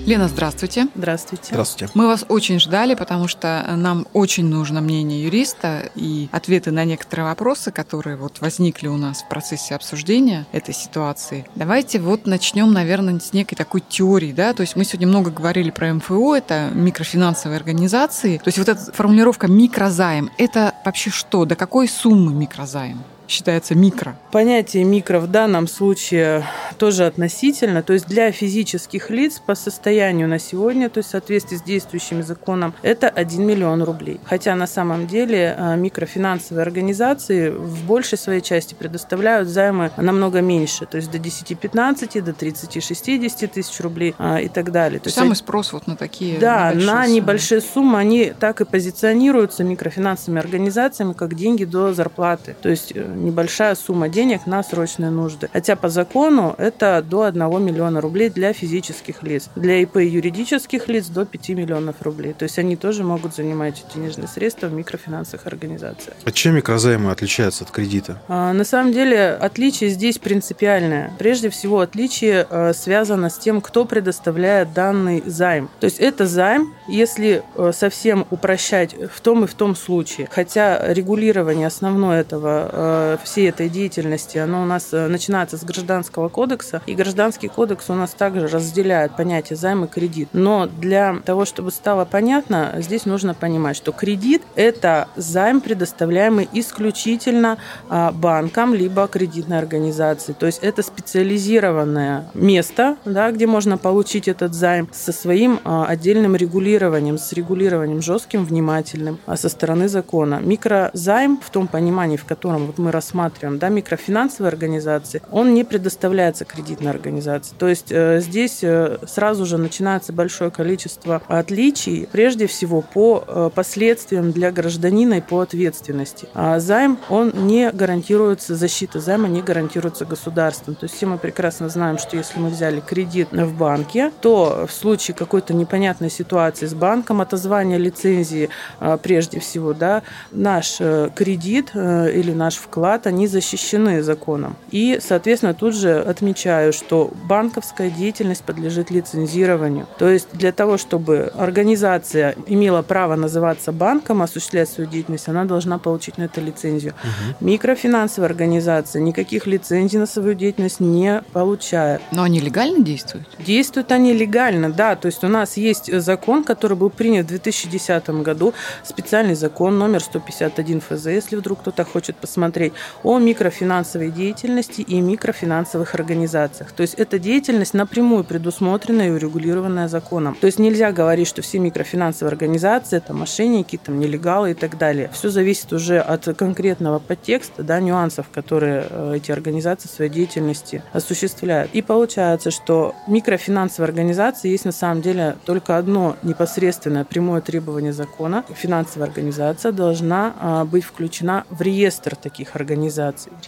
[0.06, 0.88] Лена, здравствуйте.
[0.94, 1.46] Здравствуйте.
[1.48, 1.90] Здравствуйте.
[1.94, 7.24] Мы вас очень ждали, потому что нам очень нужно мнение юриста и ответы на некоторые
[7.24, 11.46] вопросы, которые вот возникли у нас в процессе обсуждения этой ситуации.
[11.54, 15.70] Давайте вот начнем, наверное, с некой такой теории, да, то есть мы сегодня много говорили
[15.70, 21.56] про МФО, это микрофинансовые организации, то есть вот эта формулировка микрозайм, это вообще что, до
[21.56, 23.02] какой суммы микрозайм?
[23.28, 24.16] Считается микро?
[24.30, 26.44] Понятие микро в данном случае
[26.78, 27.82] тоже относительно.
[27.82, 32.22] То есть для физических лиц по состоянию на сегодня, то есть в соответствии с действующим
[32.22, 34.20] законом, это 1 миллион рублей.
[34.24, 40.86] Хотя на самом деле э, микрофинансовые организации в большей своей части предоставляют займы намного меньше,
[40.86, 45.00] то есть до 10-15, до 30-60 тысяч рублей а, и так далее.
[45.00, 47.16] То Самый спрос вот на такие Да, на суммы.
[47.16, 52.56] небольшие суммы они так и позиционируются микрофинансовыми организациями, как деньги до зарплаты.
[52.60, 55.48] То есть э, небольшая сумма денег на срочные нужды.
[55.52, 59.48] Хотя по закону это до 1 миллиона рублей для физических лиц.
[59.56, 62.34] Для ИП и юридических лиц до 5 миллионов рублей.
[62.34, 66.16] То есть они тоже могут занимать денежные средства в микрофинансовых организациях.
[66.24, 68.20] А чем микрозаймы отличаются от кредита?
[68.28, 71.12] А, На самом деле отличие здесь принципиальное.
[71.18, 75.68] Прежде всего отличие э, связано с тем, кто предоставляет данный займ.
[75.80, 80.28] То есть это займ, если э, совсем упрощать в том и в том случае.
[80.30, 86.28] Хотя регулирование основное этого, э, всей этой деятельности, оно у нас э, начинается с гражданского
[86.28, 90.28] кодекса, и гражданский кодекс у нас также разделяет понятие займ и кредит.
[90.32, 97.58] Но для того, чтобы стало понятно, здесь нужно понимать, что кредит– это займ, предоставляемый исключительно
[97.88, 100.32] а, банкам либо кредитной организации.
[100.32, 106.36] То есть это специализированное место, да, где можно получить этот займ со своим а, отдельным
[106.36, 110.40] регулированием, с регулированием жестким, внимательным а, со стороны закона.
[110.40, 116.44] Микрозайм в том понимании, в котором вот мы рассматриваем, да, микрофинансовые организации, он не предоставляется
[116.44, 117.54] кредитной организации.
[117.58, 123.50] То есть э, здесь э, сразу же начинается большое количество отличий, прежде всего по э,
[123.54, 126.28] последствиям для гражданина и по ответственности.
[126.34, 130.76] А займ, он не гарантируется, защита займа не гарантируется государством.
[130.76, 134.72] То есть все мы прекрасно знаем, что если мы взяли кредит в банке, то в
[134.72, 140.78] случае какой-то непонятной ситуации с банком, отозвания лицензии а, прежде всего, да, наш
[141.14, 144.56] кредит или наш вклад, они защищены законом.
[144.70, 149.86] И, соответственно, тут же отмечаю, что банковская деятельность подлежит лицензированию.
[149.98, 155.78] То есть для того, чтобы организация имела право называться банком, осуществлять свою деятельность, она должна
[155.78, 156.92] получить на это лицензию.
[156.92, 157.46] Угу.
[157.46, 162.02] Микрофинансовая организация никаких лицензий на свою деятельность не получает.
[162.12, 163.26] Но они легально действуют?
[163.38, 164.94] Действуют они легально, да.
[164.94, 170.00] То есть у нас есть закон, который был принят в 2010 году, специальный закон номер
[170.00, 176.72] 151 ФЗ, если вдруг кто-то хочет посмотреть, о микрофинансовой деятельности и микрофинансовых организациях.
[176.72, 180.36] То есть эта деятельность напрямую предусмотрена и урегулированная законом.
[180.40, 185.10] То есть нельзя говорить, что все микрофинансовые организации это мошенники, там нелегалы и так далее.
[185.12, 190.82] Все зависит уже от конкретного подтекста, да, нюансов, которые э, эти организации в своей деятельности
[190.92, 191.70] осуществляют.
[191.72, 198.44] И получается, что микрофинансовая организация есть на самом деле только одно непосредственное прямое требование закона.
[198.54, 202.63] Финансовая организация должна а, быть включена в реестр таких организаций.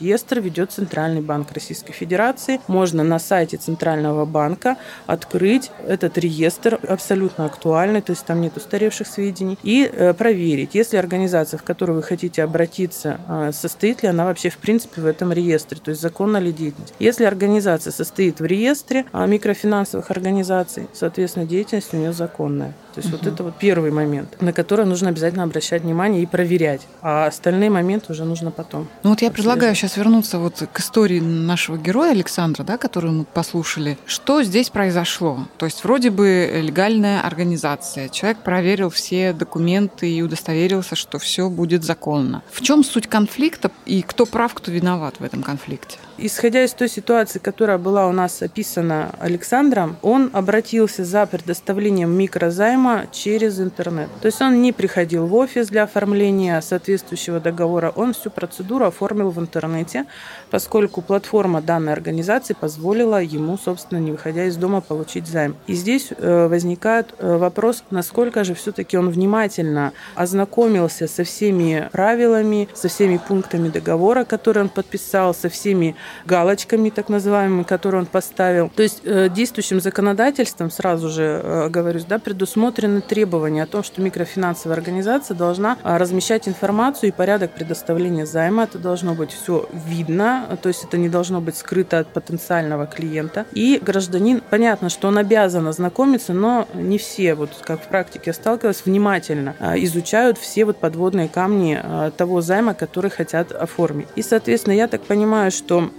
[0.00, 2.60] Реестр ведет Центральный банк Российской Федерации.
[2.68, 4.76] Можно на сайте Центрального банка
[5.06, 10.96] открыть этот реестр, абсолютно актуальный, то есть там нет устаревших сведений, и э, проверить, если
[10.96, 15.32] организация, в которую вы хотите обратиться, а, состоит ли она вообще в принципе в этом
[15.32, 16.94] реестре, то есть законна ли деятельность.
[16.98, 22.74] Если организация состоит в реестре а, микрофинансовых организаций, соответственно, деятельность у нее законная.
[22.96, 23.18] То есть угу.
[23.22, 26.80] вот это вот первый момент, на который нужно обязательно обращать внимание и проверять.
[27.02, 28.88] А остальные моменты уже нужно потом.
[29.02, 33.24] Ну вот я предлагаю сейчас вернуться вот к истории нашего героя Александра, да, которую мы
[33.24, 33.98] послушали.
[34.06, 35.46] Что здесь произошло?
[35.58, 38.08] То есть вроде бы легальная организация.
[38.08, 42.42] Человек проверил все документы и удостоверился, что все будет законно.
[42.50, 45.98] В чем суть конфликта и кто прав, кто виноват в этом конфликте?
[46.18, 53.04] Исходя из той ситуации, которая была у нас описана Александром, он обратился за предоставлением микрозайма
[53.12, 54.08] через интернет.
[54.22, 59.28] То есть он не приходил в офис для оформления соответствующего договора, он всю процедуру оформил
[59.28, 60.06] в интернете,
[60.50, 65.54] поскольку платформа данной организации позволила ему, собственно, не выходя из дома, получить займ.
[65.66, 72.70] И здесь э, возникает э, вопрос, насколько же все-таки он внимательно ознакомился со всеми правилами,
[72.72, 75.94] со всеми пунктами договора, которые он подписал, со всеми
[76.24, 78.70] галочками, так называемыми, которые он поставил.
[78.74, 84.00] То есть э, действующим законодательством, сразу же э, говорю, да, предусмотрены требования о том, что
[84.00, 88.64] микрофинансовая организация должна э, размещать информацию и порядок предоставления займа.
[88.64, 93.46] Это должно быть все видно, то есть это не должно быть скрыто от потенциального клиента.
[93.52, 98.82] И гражданин, понятно, что он обязан ознакомиться, но не все, вот как в практике сталкивалась,
[98.84, 101.80] внимательно изучают все вот подводные камни
[102.16, 104.08] того займа, который хотят оформить.
[104.16, 105.90] И, соответственно, я так понимаю, что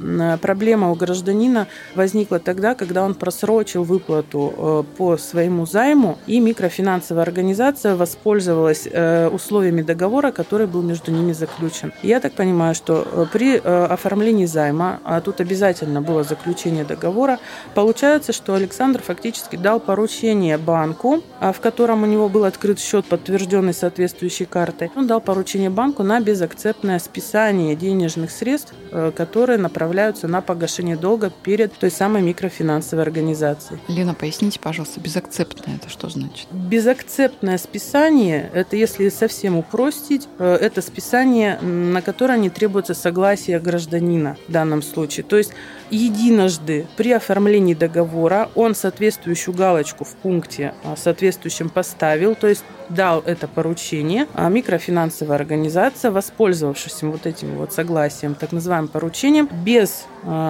[0.42, 7.24] проблема у гражданина возникла тогда, когда он просрочил выплату э, по своему займу, и микрофинансовая
[7.24, 11.94] организация воспользовалась э, условиями договора, который был между ними заключен.
[12.04, 17.40] Я так понимаю, что при оформлении займа, а тут обязательно было заключение договора,
[17.74, 23.74] получается, что Александр фактически дал поручение банку, в котором у него был открыт счет, подтвержденный
[23.74, 24.92] соответствующей картой.
[24.96, 29.87] Он дал поручение банку на безакцептное списание денежных средств, э, которые направляются
[30.28, 33.80] на погашение долга перед той самой микрофинансовой организацией.
[33.88, 36.48] Лена, поясните, пожалуйста, безакцептное это что значит?
[36.52, 44.38] Безакцептное списание, это если совсем упростить, э, это списание, на которое не требуется согласие гражданина
[44.48, 45.24] в данном случае.
[45.24, 45.54] То есть
[45.90, 53.22] единожды при оформлении договора он соответствующую галочку в пункте а, соответствующем поставил, то есть дал
[53.26, 60.06] это поручение, а микрофинансовая организация, воспользовавшись вот этим вот согласием, так называемым поручением, без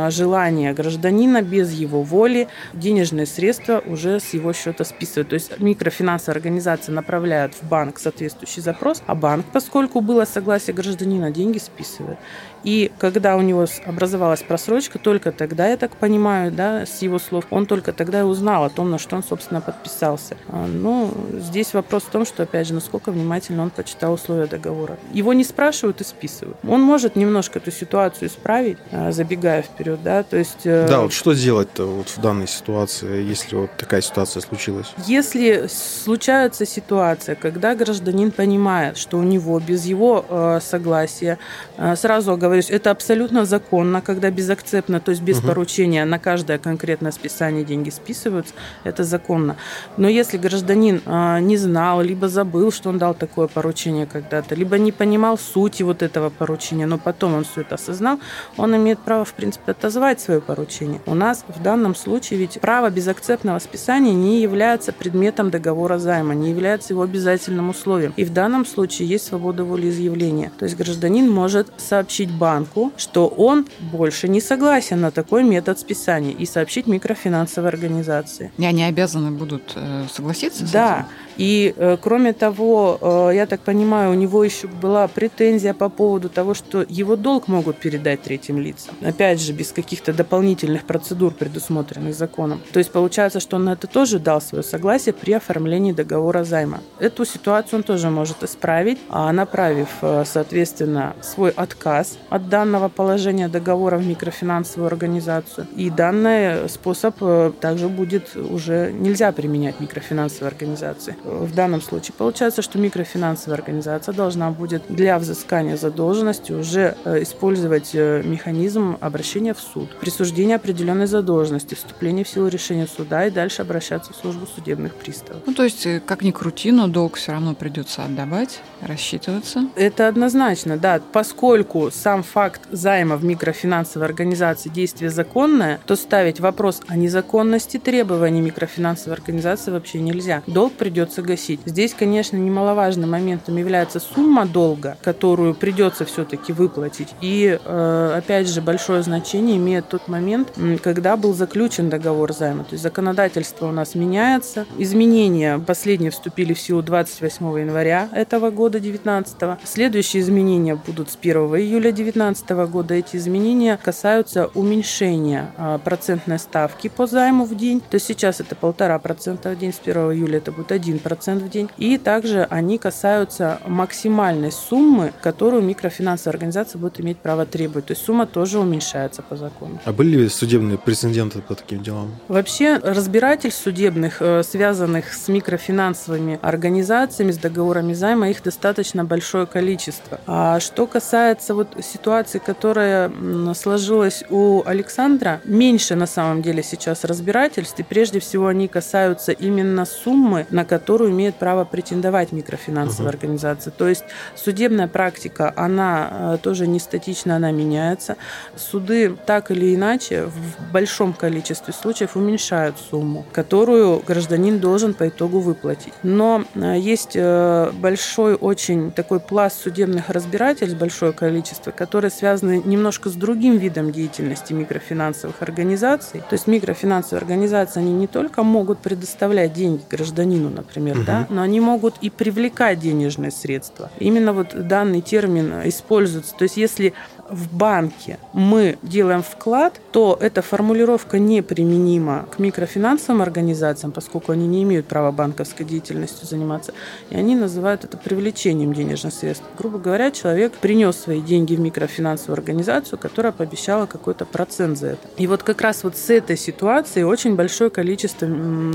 [0.09, 5.29] желания гражданина, без его воли, денежные средства уже с его счета списывают.
[5.29, 11.31] То есть микрофинансовая организация направляет в банк соответствующий запрос, а банк, поскольку было согласие гражданина,
[11.31, 12.17] деньги списывает.
[12.63, 17.45] И когда у него образовалась просрочка, только тогда, я так понимаю, да, с его слов,
[17.49, 20.35] он только тогда и узнал о том, на что он, собственно, подписался.
[20.49, 24.97] А, ну, здесь вопрос в том, что, опять же, насколько внимательно он почитал условия договора.
[25.13, 26.57] Его не спрашивают и списывают.
[26.67, 30.65] Он может немножко эту ситуацию исправить, а, забегая вперед, да, то есть...
[30.65, 34.93] Э, да, вот что делать-то вот в данной ситуации, если вот такая ситуация случилась?
[35.05, 41.37] Если случается ситуация, когда гражданин понимает, что у него без его э, согласия
[41.77, 45.47] э, сразу оговорюсь, это абсолютно законно, когда безакцептно, то есть без угу.
[45.47, 48.53] поручения на каждое конкретное списание деньги списываются,
[48.83, 49.57] это законно.
[49.97, 54.77] Но если гражданин э, не знал, либо забыл, что он дал такое поручение когда-то, либо
[54.77, 58.19] не понимал сути вот этого поручения, но потом он все это осознал,
[58.57, 61.01] он имеет право, в принципе, отозвать свое поручение.
[61.05, 66.49] У нас в данном случае ведь право безакцептного списания не является предметом договора займа, не
[66.49, 68.13] является его обязательным условием.
[68.17, 70.51] И в данном случае есть свобода волеизъявления.
[70.57, 76.31] То есть гражданин может сообщить банку, что он больше не согласен на такой метод списания
[76.31, 78.51] и сообщить микрофинансовой организации.
[78.57, 80.99] И они обязаны будут э, согласиться с да.
[80.99, 81.26] этим?
[81.37, 86.29] И, э, кроме того, э, я так понимаю, у него еще была претензия по поводу
[86.29, 88.95] того, что его долг могут передать третьим лицам.
[89.01, 92.59] Опять же, без каких-то дополнительных процедур, предусмотренных законом.
[92.73, 96.79] То есть получается, что он на это тоже дал свое согласие при оформлении договора займа.
[96.99, 103.47] Эту ситуацию он тоже может исправить, а направив, э, соответственно, свой отказ от данного положения
[103.47, 105.67] договора в микрофинансовую организацию.
[105.75, 107.15] И данный способ
[107.59, 112.13] также будет уже нельзя применять микрофинансовой организации в данном случае.
[112.17, 119.53] Получается, что микрофинансовая организация должна будет для взыскания задолженности уже э, использовать э, механизм обращения
[119.53, 124.47] в суд, присуждения определенной задолженности, вступления в силу решения суда и дальше обращаться в службу
[124.47, 125.43] судебных приставов.
[125.45, 129.67] Ну, то есть, э, как ни крути, но долг все равно придется отдавать, рассчитываться.
[129.75, 131.01] Это однозначно, да.
[131.11, 138.41] Поскольку сам факт займа в микрофинансовой организации действие законное, то ставить вопрос о незаконности требований
[138.41, 140.43] микрофинансовой организации вообще нельзя.
[140.47, 141.59] Долг придется придется гасить.
[141.65, 147.09] Здесь, конечно, немаловажным моментом является сумма долга, которую придется все-таки выплатить.
[147.21, 150.53] И, э, опять же, большое значение имеет тот момент,
[150.83, 152.63] когда был заключен договор займа.
[152.63, 154.65] То есть законодательство у нас меняется.
[154.77, 161.37] Изменения последние вступили в силу 28 января этого года, 19 Следующие изменения будут с 1
[161.37, 162.93] июля 2019 года.
[162.93, 167.79] Эти изменения касаются уменьшения а, процентной ставки по займу в день.
[167.79, 171.39] То есть сейчас это полтора процента в день, с 1 июля это будет 1 1%
[171.39, 171.69] в день.
[171.77, 177.85] И также они касаются максимальной суммы, которую микрофинансовая организация будет иметь право требовать.
[177.85, 179.79] То есть сумма тоже уменьшается по закону.
[179.85, 182.15] А были ли судебные прецеденты по таким делам?
[182.27, 190.19] Вообще разбирательств судебных, э, связанных с микрофинансовыми организациями, с договорами займа, их достаточно большое количество.
[190.27, 193.11] А что касается вот ситуации, которая
[193.53, 199.85] сложилась у Александра, меньше на самом деле сейчас разбирательств, и прежде всего они касаются именно
[199.85, 203.17] суммы, на которую которую имеет право претендовать микрофинансовая угу.
[203.17, 203.71] организация.
[203.71, 204.05] То есть
[204.37, 208.15] судебная практика, она э, тоже не статична, она меняется.
[208.55, 215.41] Суды так или иначе в большом количестве случаев уменьшают сумму, которую гражданин должен по итогу
[215.41, 215.91] выплатить.
[216.03, 223.09] Но э, есть э, большой очень такой пласт судебных разбирательств, большое количество, которые связаны немножко
[223.09, 226.21] с другим видом деятельности микрофинансовых организаций.
[226.29, 231.05] То есть микрофинансовые организации, они не только могут предоставлять деньги гражданину, например, например, угу.
[231.05, 233.89] да, но они могут и привлекать денежные средства.
[233.99, 236.35] Именно вот данный термин используется.
[236.35, 236.93] То есть если
[237.29, 244.63] в банке мы делаем вклад, то эта формулировка неприменима к микрофинансовым организациям, поскольку они не
[244.63, 246.73] имеют права банковской деятельностью заниматься.
[247.09, 249.45] И они называют это привлечением денежных средств.
[249.57, 255.07] Грубо говоря, человек принес свои деньги в микрофинансовую организацию, которая пообещала какой-то процент за это.
[255.17, 258.27] И вот как раз вот с этой ситуацией очень большое количество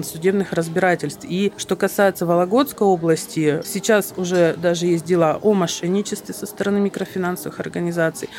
[0.02, 1.24] судебных разбирательств.
[1.28, 7.60] И что касается Вологодской области, сейчас уже даже есть дела о мошенничестве со стороны микрофинансовых
[7.60, 8.28] организаций.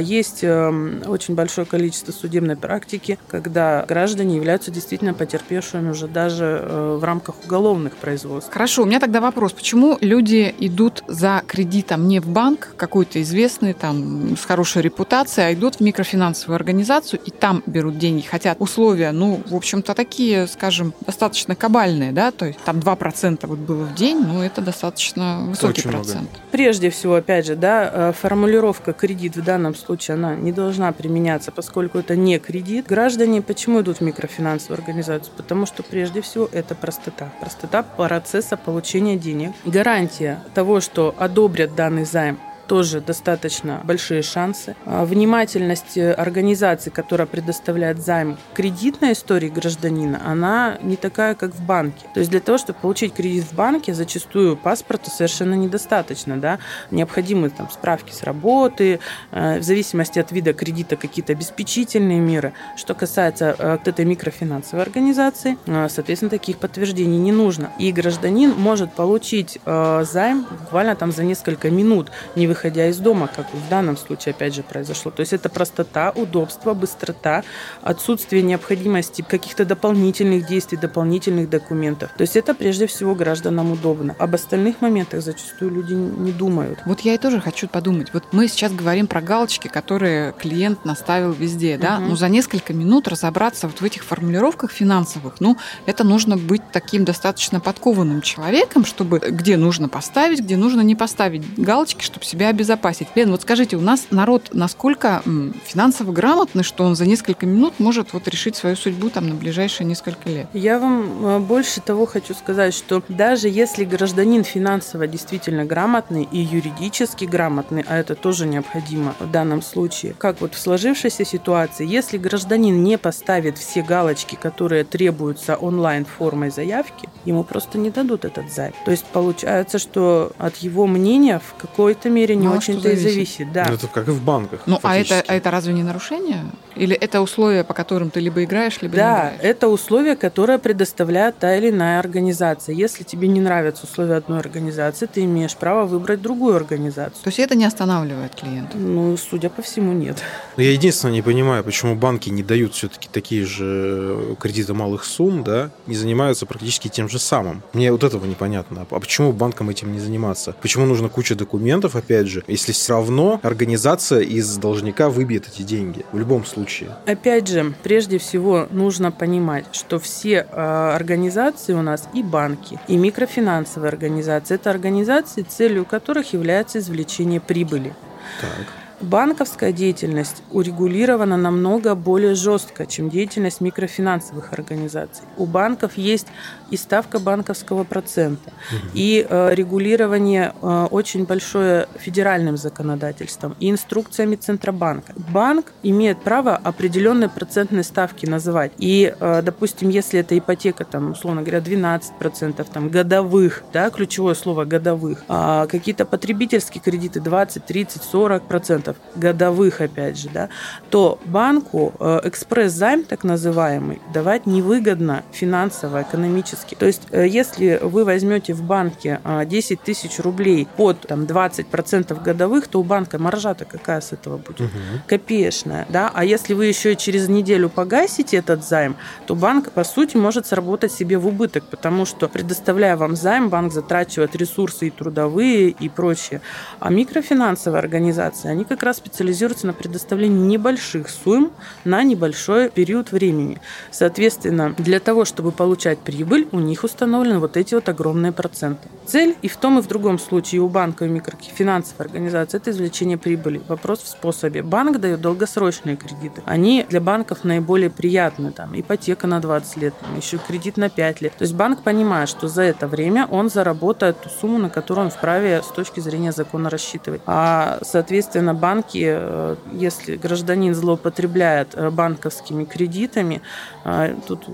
[0.00, 6.98] есть эм, очень большое количество судебной практики, когда граждане являются действительно потерпевшими уже даже э,
[7.00, 8.52] в рамках уголовных производств.
[8.52, 9.52] Хорошо, у меня тогда вопрос.
[9.52, 15.54] Почему люди идут за кредитом не в банк, какой-то известный, там, с хорошей репутацией, а
[15.54, 18.22] идут в микрофинансовую организацию и там берут деньги?
[18.22, 23.58] Хотя условия, ну, в общем-то, такие, скажем, достаточно кабальные, да, то есть там 2% вот
[23.58, 26.20] было в день, ну, это достаточно высокий Очень процент.
[26.22, 26.38] много.
[26.50, 31.52] Прежде всего, опять же, да, э, формулировка кредит в данном случае, она не должна применяться,
[31.52, 32.86] поскольку это не кредит.
[32.86, 35.32] Граждане почему идут в микрофинансовую организацию?
[35.36, 37.32] Потому что прежде всего это простота.
[37.40, 39.52] Простота процесса получения денег.
[39.64, 42.38] Гарантия того, что одобрят данный займ
[42.72, 44.74] тоже достаточно большие шансы.
[44.86, 51.62] А, внимательность э, организации, которая предоставляет займ кредитной истории гражданина, она не такая, как в
[51.62, 52.06] банке.
[52.14, 56.38] То есть для того, чтобы получить кредит в банке, зачастую паспорта совершенно недостаточно.
[56.38, 56.60] Да?
[56.90, 59.00] Необходимы там, справки с работы,
[59.32, 62.54] э, в зависимости от вида кредита какие-то обеспечительные меры.
[62.78, 67.70] Что касается э, вот этой микрофинансовой организации, соответственно, таких подтверждений не нужно.
[67.78, 73.52] И гражданин может получить займ буквально там за несколько минут, не выходя из дома, как
[73.52, 75.10] в данном случае опять же произошло.
[75.10, 77.44] То есть это простота, удобство, быстрота,
[77.82, 82.10] отсутствие необходимости каких-то дополнительных действий, дополнительных документов.
[82.16, 84.14] То есть это прежде всего гражданам удобно.
[84.18, 86.80] Об остальных моментах зачастую люди не думают.
[86.86, 88.12] Вот я и тоже хочу подумать.
[88.12, 91.98] Вот мы сейчас говорим про галочки, которые клиент наставил везде, да?
[91.98, 92.10] Мгм.
[92.10, 97.04] Ну, за несколько минут разобраться вот в этих формулировках финансовых, ну, это нужно быть таким
[97.04, 103.08] достаточно подкованным человеком, чтобы где нужно поставить, где нужно не поставить галочки, чтобы себя обезопасить.
[103.14, 105.22] Лен, вот скажите, у нас народ насколько
[105.64, 109.86] финансово грамотный, что он за несколько минут может вот решить свою судьбу там на ближайшие
[109.86, 110.46] несколько лет?
[110.52, 116.38] Я вам э, больше того хочу сказать, что даже если гражданин финансово действительно грамотный и
[116.38, 122.18] юридически грамотный, а это тоже необходимо в данном случае, как вот в сложившейся ситуации, если
[122.18, 128.52] гражданин не поставит все галочки, которые требуются онлайн формой заявки, ему просто не дадут этот
[128.52, 128.74] займ.
[128.84, 132.96] То есть получается, что от его мнения в какой-то мере не Мало что очень-то и
[132.96, 133.52] зависит.
[133.52, 133.66] Да.
[133.68, 134.60] Ну, Это как и в банках.
[134.66, 135.30] Ну, а это, фактически.
[135.30, 136.44] а это разве не нарушение?
[136.74, 139.40] Или это условия, по которым ты либо играешь, либо не Да, играешь?
[139.42, 142.74] это условия, которые предоставляет та или иная организация.
[142.74, 147.22] Если тебе не нравятся условия одной организации, ты имеешь право выбрать другую организацию.
[147.22, 148.76] То есть это не останавливает клиента?
[148.78, 150.16] Ну, судя по всему, нет.
[150.56, 155.44] Но я единственное не понимаю, почему банки не дают все-таки такие же кредиты малых сумм,
[155.44, 157.62] да, не занимаются практически тем же самым.
[157.72, 158.86] Мне вот этого непонятно.
[158.90, 160.54] А почему банкам этим не заниматься?
[160.62, 166.04] Почему нужно куча документов, опять же, если все равно организация из должника выбьет эти деньги
[166.12, 166.96] в любом случае?
[167.06, 172.96] Опять же, прежде всего нужно понимать, что все э, организации у нас и банки, и
[172.96, 177.94] микрофинансовые организации, это организации, целью которых является извлечение прибыли.
[178.40, 178.81] Так.
[179.02, 185.24] Банковская деятельность урегулирована намного более жестко, чем деятельность микрофинансовых организаций.
[185.36, 186.28] У банков есть
[186.70, 188.52] и ставка банковского процента,
[188.94, 195.12] и э, регулирование э, очень большое федеральным законодательством и инструкциями Центробанка.
[195.16, 198.72] Банк имеет право определенные процентные ставки называть.
[198.78, 204.64] И, э, допустим, если это ипотека, там, условно говоря, 12% там, годовых, да, ключевое слово
[204.64, 208.44] годовых, а какие-то потребительские кредиты 20, 30, 40
[208.92, 210.48] процентов годовых, опять же, да,
[210.90, 216.74] то банку э, экспресс-займ, так называемый, давать невыгодно финансово, экономически.
[216.74, 221.66] То есть, э, если вы возьмете в банке э, 10 тысяч рублей под там, 20
[221.66, 224.70] процентов годовых, то у банка маржа-то какая с этого будет?
[225.06, 226.10] Копеечная, да?
[226.12, 230.92] А если вы еще через неделю погасите этот займ, то банк, по сути, может сработать
[230.92, 236.40] себе в убыток, потому что, предоставляя вам займ, банк затрачивает ресурсы и трудовые, и прочее.
[236.80, 241.52] А микрофинансовые организации, они как раз специализируются на предоставлении небольших сумм
[241.84, 243.60] на небольшой период времени.
[243.90, 248.88] Соответственно, для того, чтобы получать прибыль, у них установлены вот эти вот огромные проценты.
[249.06, 253.18] Цель и в том, и в другом случае у банка, и микрофинансовой организации– это извлечение
[253.18, 253.60] прибыли.
[253.68, 254.62] Вопрос в способе.
[254.62, 256.42] Банк дает долгосрочные кредиты.
[256.46, 258.52] Они для банков наиболее приятны.
[258.52, 261.32] Там, ипотека на 20 лет, там, еще кредит на 5 лет.
[261.36, 265.10] То есть банк понимает, что за это время он заработает ту сумму, на которую он
[265.10, 267.20] вправе с точки зрения закона рассчитывать.
[267.26, 273.42] А, соответственно, банки, э, если гражданин злоупотребляет э, банковскими кредитами,
[273.84, 274.46] э, тут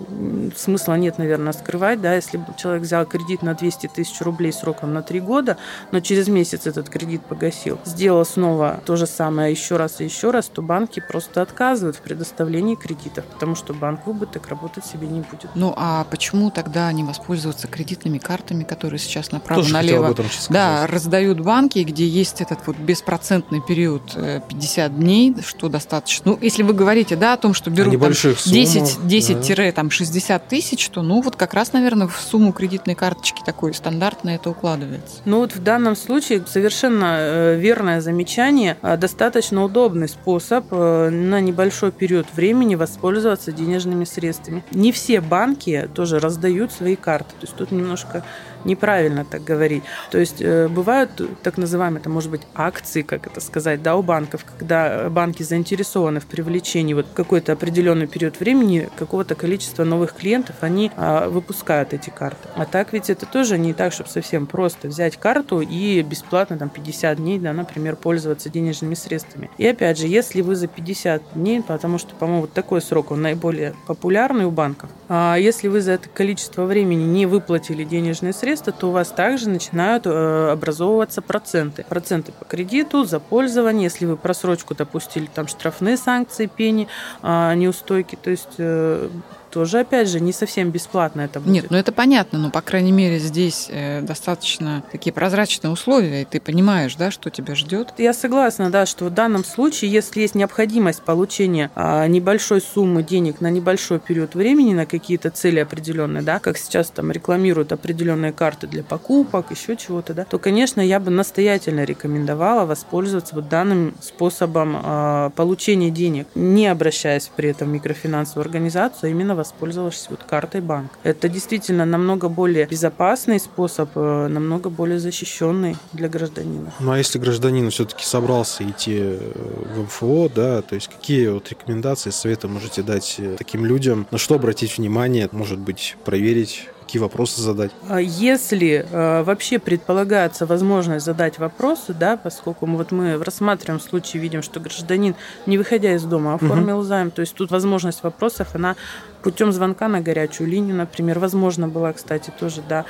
[0.57, 5.03] смысла нет, наверное, скрывать, да, если человек взял кредит на 200 тысяч рублей сроком на
[5.03, 5.59] 3 года,
[5.93, 10.31] но через месяц этот кредит погасил, сделал снова то же самое еще раз и еще
[10.31, 15.07] раз, то банки просто отказывают в предоставлении кредитов, потому что банк в убыток работать себе
[15.07, 15.51] не будет.
[15.55, 20.15] Ну а почему тогда не воспользоваться кредитными картами, которые сейчас направо-налево
[20.49, 26.33] да, раздают банки, где есть этот вот беспроцентный период 50 э, дней, что достаточно.
[26.33, 29.73] Ну, если вы говорите, да, о том, что берут там, 10, 10 да.
[29.73, 34.37] там, 60 тысяч, то, ну, вот как раз, наверное, в сумму кредитной карточки такой стандартной
[34.37, 35.17] это укладывается.
[35.25, 38.77] Ну, вот в данном случае совершенно э, верное замечание.
[38.83, 44.65] А, достаточно удобный способ э, на небольшой период времени воспользоваться денежными средствами.
[44.71, 47.31] Не все банки тоже раздают свои карты.
[47.41, 48.25] То есть тут немножко
[48.65, 49.83] неправильно так говорить.
[50.11, 51.11] То есть э, бывают
[51.43, 56.21] так называемые, это может быть акции, как это сказать, да, у банков, когда банки заинтересованы
[56.21, 62.11] в привлечении вот какой-то определенный период времени какого-то количества новых клиентов, они а, выпускают эти
[62.11, 62.49] карты.
[62.55, 66.69] А так ведь это тоже не так, чтобы совсем просто взять карту и бесплатно там
[66.69, 69.51] 50 дней, да, например, пользоваться денежными средствами.
[69.59, 73.23] И опять же, если вы за 50 дней, потому что, по-моему, вот такой срок, он
[73.23, 78.48] наиболее популярный у банков, а если вы за это количество времени не выплатили денежные средства,
[78.49, 81.85] средства, то у вас также начинают э, образовываться проценты.
[81.87, 86.89] Проценты по кредиту, за пользование, если вы просрочку допустили, там штрафные санкции, пени,
[87.21, 89.11] а, неустойки, то есть э,
[89.51, 91.53] тоже, опять же, не совсем бесплатно это будет.
[91.53, 96.25] Нет, ну это понятно, но, по крайней мере, здесь э, достаточно такие прозрачные условия, и
[96.25, 97.95] ты понимаешь, да, что тебя ждет.
[97.99, 103.41] Я согласна, да, что в данном случае, если есть необходимость получения а, небольшой суммы денег
[103.41, 108.67] на небольшой период времени, на какие-то цели определенные, да, как сейчас там рекламируют определенные карты
[108.67, 114.77] для покупок, еще чего-то, да, то, конечно, я бы настоятельно рекомендовала воспользоваться вот данным способом
[114.83, 120.61] а, получения денег, не обращаясь при этом в микрофинансовую организацию, а именно воспользовавшись вот картой
[120.61, 120.91] банк.
[121.03, 126.73] Это действительно намного более безопасный способ, э, намного более защищенный для гражданина.
[126.81, 129.33] Ну а если гражданин все-таки собрался идти э,
[129.75, 134.19] в МФО, да, то есть какие вот рекомендации, советы можете дать э, таким людям, на
[134.19, 137.71] что обратить внимание, может быть, проверить какие вопросы задать?
[137.87, 144.19] А если э, вообще предполагается возможность задать вопросы, да, поскольку мы, вот мы рассматриваем случай,
[144.19, 145.15] видим, что гражданин,
[145.45, 146.87] не выходя из дома, оформил угу.
[146.87, 148.75] займ, то есть тут возможность вопросов, она
[149.23, 152.85] путем звонка на горячую линию, например, возможно была, кстати, тоже, да.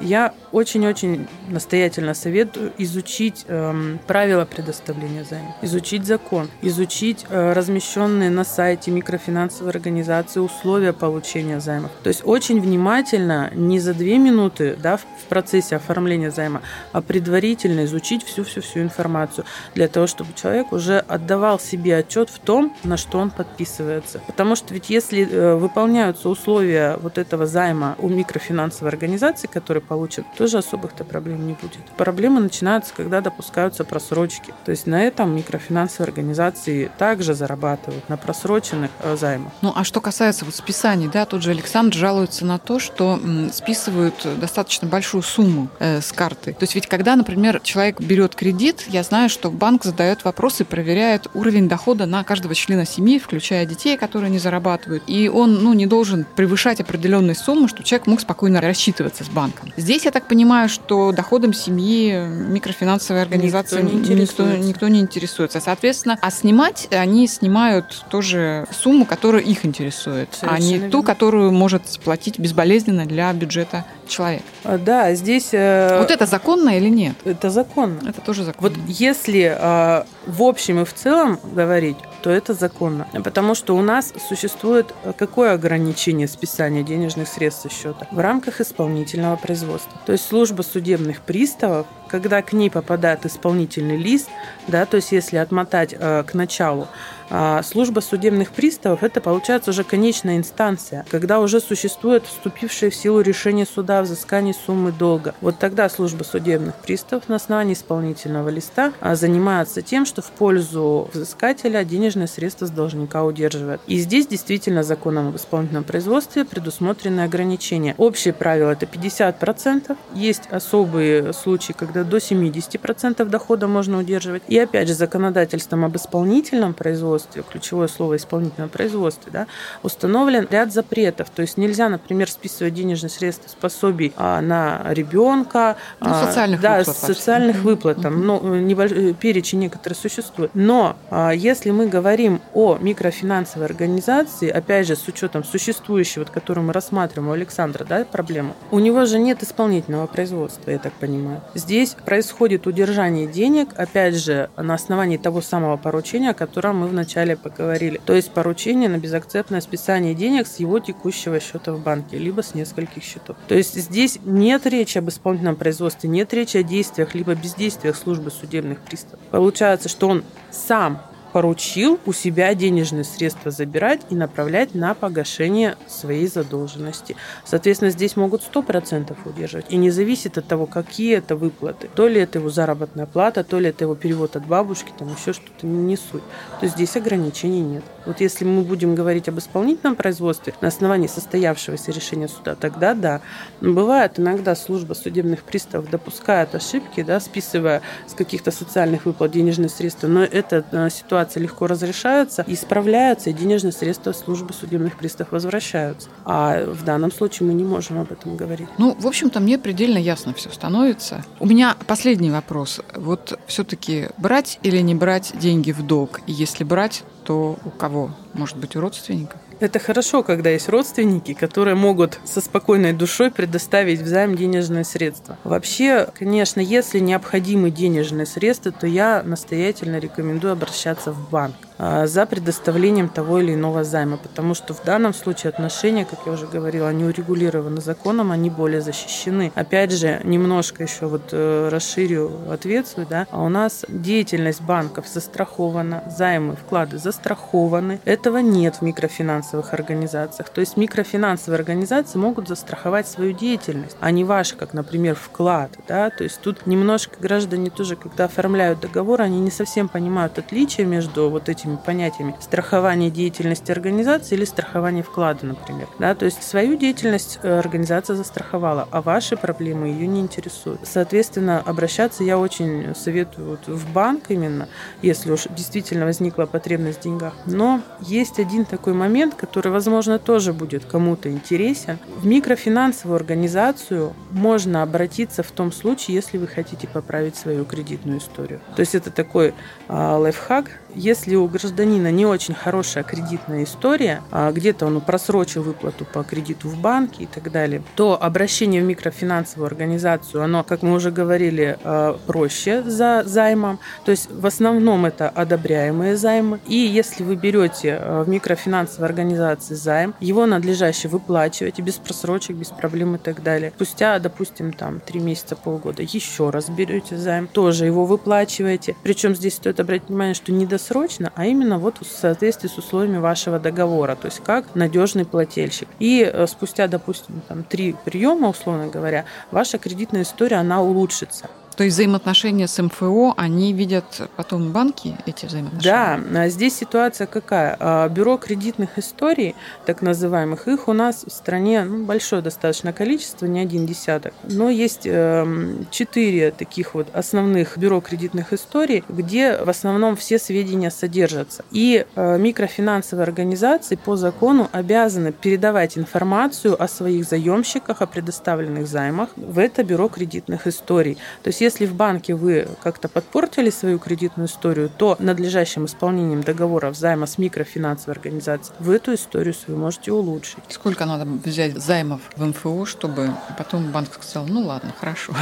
[0.00, 8.44] Я очень-очень настоятельно советую изучить э, правила предоставления займа, изучить закон, изучить э, размещенные на
[8.44, 11.90] сайте микрофинансовой организации условия получения займов.
[12.02, 17.02] То есть очень внимательно, не за две минуты, да, в, в процессе оформления займа, а
[17.02, 19.44] предварительно изучить всю-всю-всю информацию
[19.74, 24.20] для того, чтобы человек уже отдавал себе отчет в том, на что он подписывается.
[24.26, 30.24] Потому что ведь если э, выполняются условия вот этого займа у микрофинансовой организации, которые получат,
[30.36, 31.84] тоже особых-то проблем не будет.
[31.96, 34.52] Проблемы начинаются, когда допускаются просрочки.
[34.64, 39.52] То есть на этом микрофинансовые организации также зарабатывают, на просроченных э, займах.
[39.62, 43.18] Ну, а что касается вот списаний, да, тут же Александр жалуется на то, что
[43.52, 46.52] списывают достаточно большую сумму э, с карты.
[46.52, 51.28] То есть ведь когда, например, человек берет кредит, я знаю, что банк задает вопросы, проверяет
[51.34, 55.02] уровень дохода на каждого члена семьи, включая детей, которые не зарабатывают.
[55.06, 59.70] И он ну, не должен превышать определенные суммы, чтобы человек мог спокойно рассчитываться с банком.
[59.76, 65.60] Здесь я так понимаю, что доходом семьи микрофинансовой организации никто не, никто, никто не интересуется.
[65.60, 70.90] Соответственно, а снимать они снимают тоже сумму, которая их интересует, Совершенно а не верно.
[70.90, 74.42] ту, которую может платить безболезненно для бюджета человек.
[74.64, 75.50] А, да, здесь...
[75.52, 77.14] Э, вот это законно или нет?
[77.24, 78.00] Это законно.
[78.08, 78.68] Это тоже законно.
[78.68, 83.06] Вот если э, в общем и в целом говорить, то это законно.
[83.24, 88.08] Потому что у нас существует э, какое ограничение списания денежных средств со счета?
[88.10, 89.92] В рамках исполнительного производства.
[90.06, 94.28] То есть служба судебных приставов, когда к ней попадает исполнительный лист,
[94.68, 96.88] да, то есть если отмотать э, к началу,
[97.28, 103.20] а служба судебных приставов– это, получается, уже конечная инстанция, когда уже существует вступившее в силу
[103.20, 105.34] решение суда о взыскании суммы долга.
[105.40, 111.10] Вот тогда служба судебных приставов на основании исполнительного листа а, занимается тем, что в пользу
[111.12, 113.80] взыскателя денежные средства с должника удерживает.
[113.86, 117.94] И здесь действительно законом об исполнительном производстве предусмотрены ограничения.
[117.98, 119.96] Общее правило– это 50%.
[120.14, 124.42] Есть особые случаи, когда когда до 70% дохода можно удерживать.
[124.48, 129.46] И опять же, законодательством об исполнительном производстве, ключевое слово исполнительном производстве, да,
[129.82, 131.30] установлен ряд запретов.
[131.30, 136.78] То есть нельзя, например, списывать денежные средства с пособий а, на ребенка, ну, социальных да,
[136.78, 138.02] выплат, социальных выплат.
[138.02, 139.16] Там, ну, небольш...
[139.18, 140.50] перечень некоторые существует.
[140.54, 146.66] Но а, если мы говорим о микрофинансовой организации, опять же, с учетом существующей, вот, которую
[146.66, 151.40] мы рассматриваем у Александра, да, проблему, у него же нет исполнительного производства, я так понимаю.
[151.54, 157.36] Здесь происходит удержание денег, опять же, на основании того самого поручения, о котором мы вначале
[157.36, 158.00] поговорили.
[158.04, 162.54] То есть поручение на безакцептное списание денег с его текущего счета в банке, либо с
[162.54, 163.36] нескольких счетов.
[163.48, 168.30] То есть здесь нет речи об исполнительном производстве, нет речи о действиях, либо бездействиях службы
[168.30, 169.20] судебных приставов.
[169.30, 171.02] Получается, что он сам
[171.36, 177.14] поручил у себя денежные средства забирать и направлять на погашение своей задолженности.
[177.44, 179.66] Соответственно, здесь могут 100% удерживать.
[179.68, 181.90] И не зависит от того, какие это выплаты.
[181.94, 185.34] То ли это его заработная плата, то ли это его перевод от бабушки, там еще
[185.34, 186.22] что-то, не суть.
[186.60, 187.84] То есть здесь ограничений нет.
[188.06, 193.20] Вот если мы будем говорить об исполнительном производстве на основании состоявшегося решения суда, тогда да.
[193.60, 200.06] Бывает иногда служба судебных приставов допускает ошибки, да, списывая с каких-то социальных выплат денежные средства,
[200.06, 206.08] но эта э, ситуация ситуации легко разрешаются, исправляются, и денежные средства службы судебных приставов возвращаются.
[206.24, 208.68] А в данном случае мы не можем об этом говорить.
[208.78, 211.24] Ну, в общем-то, мне предельно ясно все становится.
[211.40, 212.80] У меня последний вопрос.
[212.94, 216.20] Вот все-таки брать или не брать деньги в долг?
[216.26, 218.10] И если брать, то у кого?
[218.34, 219.40] Может быть, у родственников?
[219.58, 225.38] Это хорошо, когда есть родственники, которые могут со спокойной душой предоставить взаим денежные средства.
[225.44, 231.56] Вообще, конечно, если необходимы денежные средства, то я настоятельно рекомендую обращаться в банк.
[231.78, 236.32] А, за предоставлением того или иного займа, потому что в данном случае отношения, как я
[236.32, 239.52] уже говорила, они урегулированы законом, они более защищены.
[239.54, 245.06] Опять же, немножко еще вот э, расширю ответ свой, да, а у нас деятельность банков
[245.06, 248.00] застрахована, займы, вклады застрахованы.
[248.04, 250.48] Этого нет в микрофинансовых организациях.
[250.48, 255.72] То есть микрофинансовые организации могут застраховать свою деятельность, а не ваш, как, например, вклад.
[255.88, 256.10] Да?
[256.10, 261.28] То есть тут немножко граждане тоже, когда оформляют договор, они не совсем понимают отличия между
[261.28, 265.88] вот этими этими понятиями страхование деятельности организации или страхование вклада, например.
[265.98, 270.80] Да, то есть свою деятельность э, организация застраховала, а ваши проблемы ее не интересуют.
[270.84, 274.68] Соответственно, обращаться я очень советую вот в банк именно,
[275.02, 277.34] если уж действительно возникла потребность в деньгах.
[277.46, 281.98] Но есть один такой момент, который, возможно, тоже будет кому-то интересен.
[282.18, 288.60] В микрофинансовую организацию можно обратиться в том случае, если вы хотите поправить свою кредитную историю.
[288.76, 289.54] То есть это такой
[289.88, 296.04] а, лайфхак, если у гражданина не очень хорошая кредитная история, а где-то он просрочил выплату
[296.04, 300.94] по кредиту в банке и так далее, то обращение в микрофинансовую организацию, оно, как мы
[300.94, 303.78] уже говорили, а, проще за займом.
[304.04, 306.60] То есть в основном это одобряемые займы.
[306.66, 312.68] И если вы берете а, в микрофинансовой организации займ, его надлежаще выплачиваете без просрочек, без
[312.68, 313.72] проблем и так далее.
[313.74, 318.94] Спустя, допустим, там три месяца, полгода еще раз берете займ, тоже его выплачиваете.
[319.02, 322.78] Причем здесь стоит обратить внимание, что не до досрочно, а именно вот в соответствии с
[322.78, 325.88] условиями вашего договора, то есть как надежный плательщик.
[325.98, 331.48] И э, спустя, допустим, там, три приема, условно говоря, ваша кредитная история, она улучшится.
[331.76, 336.24] То есть взаимоотношения с МФО, они видят потом банки, эти взаимоотношения?
[336.32, 337.76] Да, а здесь ситуация какая?
[337.78, 339.54] А, бюро кредитных историй,
[339.84, 344.32] так называемых, их у нас в стране ну, большое достаточно количество, не один десяток.
[344.44, 350.90] Но есть эм, четыре таких вот основных бюро кредитных историй, где в основном все сведения
[350.90, 351.64] содержатся.
[351.70, 359.28] И э, микрофинансовые организации по закону обязаны передавать информацию о своих заемщиках, о предоставленных займах
[359.36, 361.18] в это бюро кредитных историй.
[361.42, 366.92] То есть если в банке вы как-то подпортили свою кредитную историю, то надлежащим исполнением договора
[366.92, 370.58] займа с микрофинансовой организацией вы эту историю свою можете улучшить.
[370.68, 375.34] Сколько надо взять займов в МФО, чтобы потом банк сказал, ну ладно, хорошо.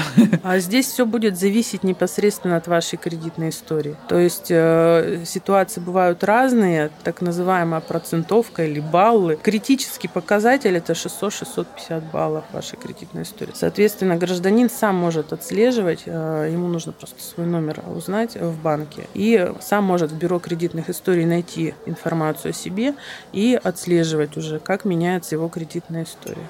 [0.43, 3.97] А здесь все будет зависеть непосредственно от вашей кредитной истории.
[4.09, 9.39] То есть э, ситуации бывают разные, так называемая процентовка или баллы.
[9.43, 13.53] Критический показатель это 600-650 баллов вашей кредитной истории.
[13.55, 19.07] Соответственно, гражданин сам может отслеживать, Э, ему нужно просто свой номер узнать в банке.
[19.15, 22.95] И сам может в бюро кредитных историй найти информацию о себе
[23.33, 26.49] и отслеживать уже, как меняется его кредитная история.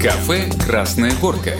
[0.00, 1.52] Кафе «Красная горка».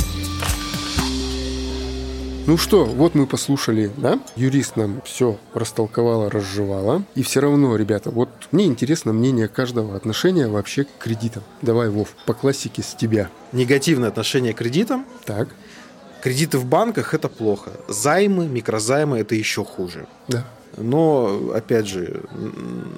[2.46, 4.20] Ну что, вот мы послушали, да?
[4.36, 7.02] Юрист нам все растолковала, разжевала.
[7.14, 11.42] И все равно, ребята, вот мне интересно мнение каждого отношения вообще к кредитам.
[11.62, 13.30] Давай, Вов, по классике с тебя.
[13.52, 15.06] Негативное отношение к кредитам.
[15.24, 15.48] Так
[16.24, 17.70] Кредиты в банках это плохо.
[17.86, 20.06] Займы, микрозаймы это еще хуже.
[20.26, 20.46] Да.
[20.76, 22.22] Но, опять же,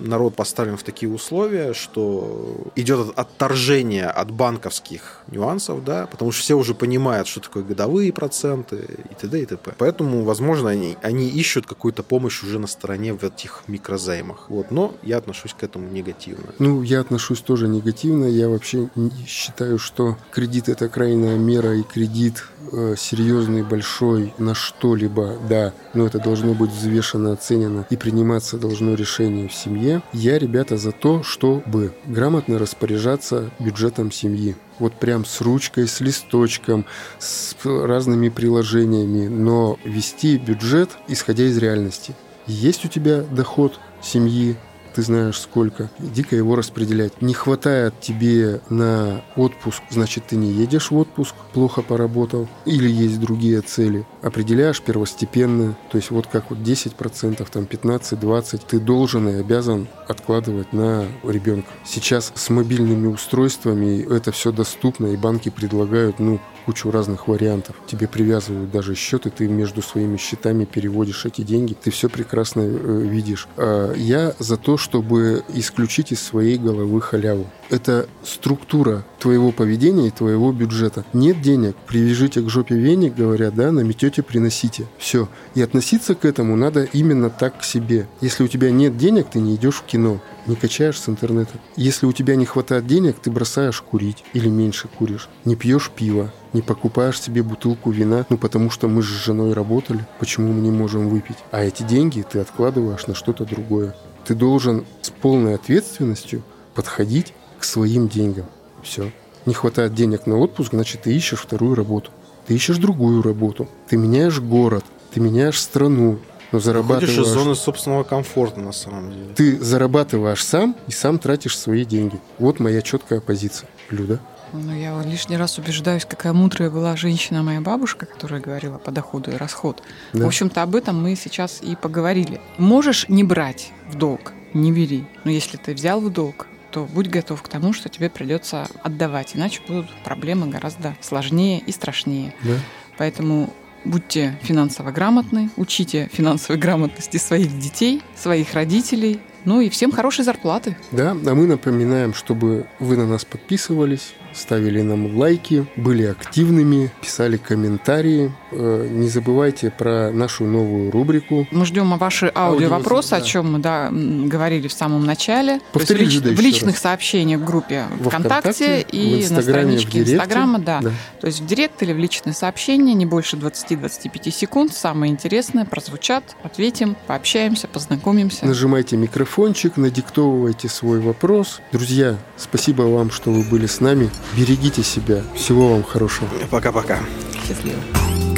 [0.00, 6.54] народ поставлен в такие условия, что идет отторжение от банковских нюансов, да, потому что все
[6.54, 8.76] уже понимают, что такое годовые проценты
[9.10, 9.42] и т.д.
[9.42, 9.74] и т.п.
[9.76, 14.48] Поэтому, возможно, они, они ищут какую-то помощь уже на стороне в этих микрозаймах.
[14.48, 14.70] Вот.
[14.70, 16.46] Но я отношусь к этому негативно.
[16.58, 18.26] Ну, я отношусь тоже негативно.
[18.26, 18.88] Я вообще
[19.26, 26.06] считаю, что кредит– это крайняя мера, и кредит э, серьезный, большой на что-либо, да, но
[26.06, 30.02] это должно быть взвешено, оценено, и приниматься должно решение в семье.
[30.12, 36.84] Я, ребята, за то, чтобы грамотно распоряжаться бюджетом семьи вот прям с ручкой, с листочком,
[37.18, 42.14] с разными приложениями, но вести бюджет, исходя из реальности.
[42.46, 44.56] Есть у тебя доход семьи,
[44.96, 47.20] ты знаешь сколько, иди-ка его распределять.
[47.20, 53.20] Не хватает тебе на отпуск, значит, ты не едешь в отпуск, плохо поработал, или есть
[53.20, 54.06] другие цели.
[54.22, 60.72] Определяешь первостепенно, то есть вот как вот 10%, там 15-20, ты должен и обязан откладывать
[60.72, 61.68] на ребенка.
[61.84, 67.76] Сейчас с мобильными устройствами это все доступно, и банки предлагают, ну, кучу разных вариантов.
[67.86, 71.74] Тебе привязывают даже счет, и ты между своими счетами переводишь эти деньги.
[71.80, 73.46] Ты все прекрасно э, видишь.
[73.56, 77.46] А я за то, чтобы исключить из своей головы халяву.
[77.70, 81.04] Это структура твоего поведения и твоего бюджета.
[81.12, 84.86] Нет денег, привяжите к жопе веник, говорят, да, наметете, приносите.
[84.98, 85.28] Все.
[85.56, 88.06] И относиться к этому надо именно так к себе.
[88.20, 91.58] Если у тебя нет денег, ты не идешь в кино не качаешь с интернета.
[91.74, 95.28] Если у тебя не хватает денег, ты бросаешь курить или меньше куришь.
[95.44, 100.06] Не пьешь пиво, не покупаешь себе бутылку вина, ну потому что мы с женой работали,
[100.20, 101.38] почему мы не можем выпить?
[101.50, 103.96] А эти деньги ты откладываешь на что-то другое.
[104.24, 108.46] Ты должен с полной ответственностью подходить к своим деньгам.
[108.86, 109.10] Все.
[109.46, 112.10] Не хватает денег на отпуск, значит, ты ищешь вторую работу.
[112.46, 113.68] Ты ищешь другую работу.
[113.88, 116.18] Ты меняешь город, ты меняешь страну,
[116.52, 117.18] но зарабатываешь...
[117.18, 119.34] из зоны собственного комфорта, на самом деле.
[119.34, 122.20] Ты зарабатываешь сам и сам тратишь свои деньги.
[122.38, 123.68] Вот моя четкая позиция.
[123.90, 124.20] Люда?
[124.52, 129.32] Ну, я лишний раз убеждаюсь, какая мудрая была женщина моя бабушка, которая говорила по доходу
[129.32, 129.82] и расход.
[130.12, 130.24] Да.
[130.24, 132.40] В общем-то, об этом мы сейчас и поговорили.
[132.56, 135.06] Можешь не брать в долг, не бери.
[135.24, 136.46] Но если ты взял в долг,
[136.76, 141.72] то будь готов к тому, что тебе придется отдавать, иначе будут проблемы гораздо сложнее и
[141.72, 142.34] страшнее.
[142.42, 142.52] Да.
[142.98, 143.50] Поэтому
[143.86, 150.76] будьте финансово грамотны, учите финансовой грамотности своих детей, своих родителей, ну и всем хорошей зарплаты.
[150.92, 157.38] Да, а мы напоминаем, чтобы вы на нас подписывались, ставили нам лайки, были активными, писали
[157.38, 158.34] комментарии.
[158.58, 161.46] Э, не забывайте про нашу новую рубрику.
[161.50, 163.16] Мы ждем ваши аудио-вопросы, да.
[163.16, 165.60] о чем мы да, говорили в самом начале.
[165.72, 166.82] Повторите, в, лич, в личных раз.
[166.82, 170.58] сообщениях в группе Во ВКонтакте, ВКонтакте и на страничке Инстаграма.
[170.58, 170.80] Да.
[170.80, 170.90] да.
[171.20, 174.72] То есть в директ или в личные сообщения не больше 20-25 секунд.
[174.72, 178.46] Самое интересное прозвучат, ответим, пообщаемся, познакомимся.
[178.46, 181.60] Нажимайте микрофончик, надиктовывайте свой вопрос.
[181.72, 184.10] Друзья, спасибо вам, что вы были с нами.
[184.34, 185.22] Берегите себя.
[185.34, 186.28] Всего вам хорошего.
[186.50, 187.00] Пока-пока.
[187.46, 187.78] Счастливо.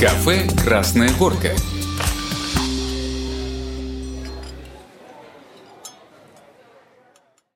[0.08, 1.50] Кафе «Красная горка».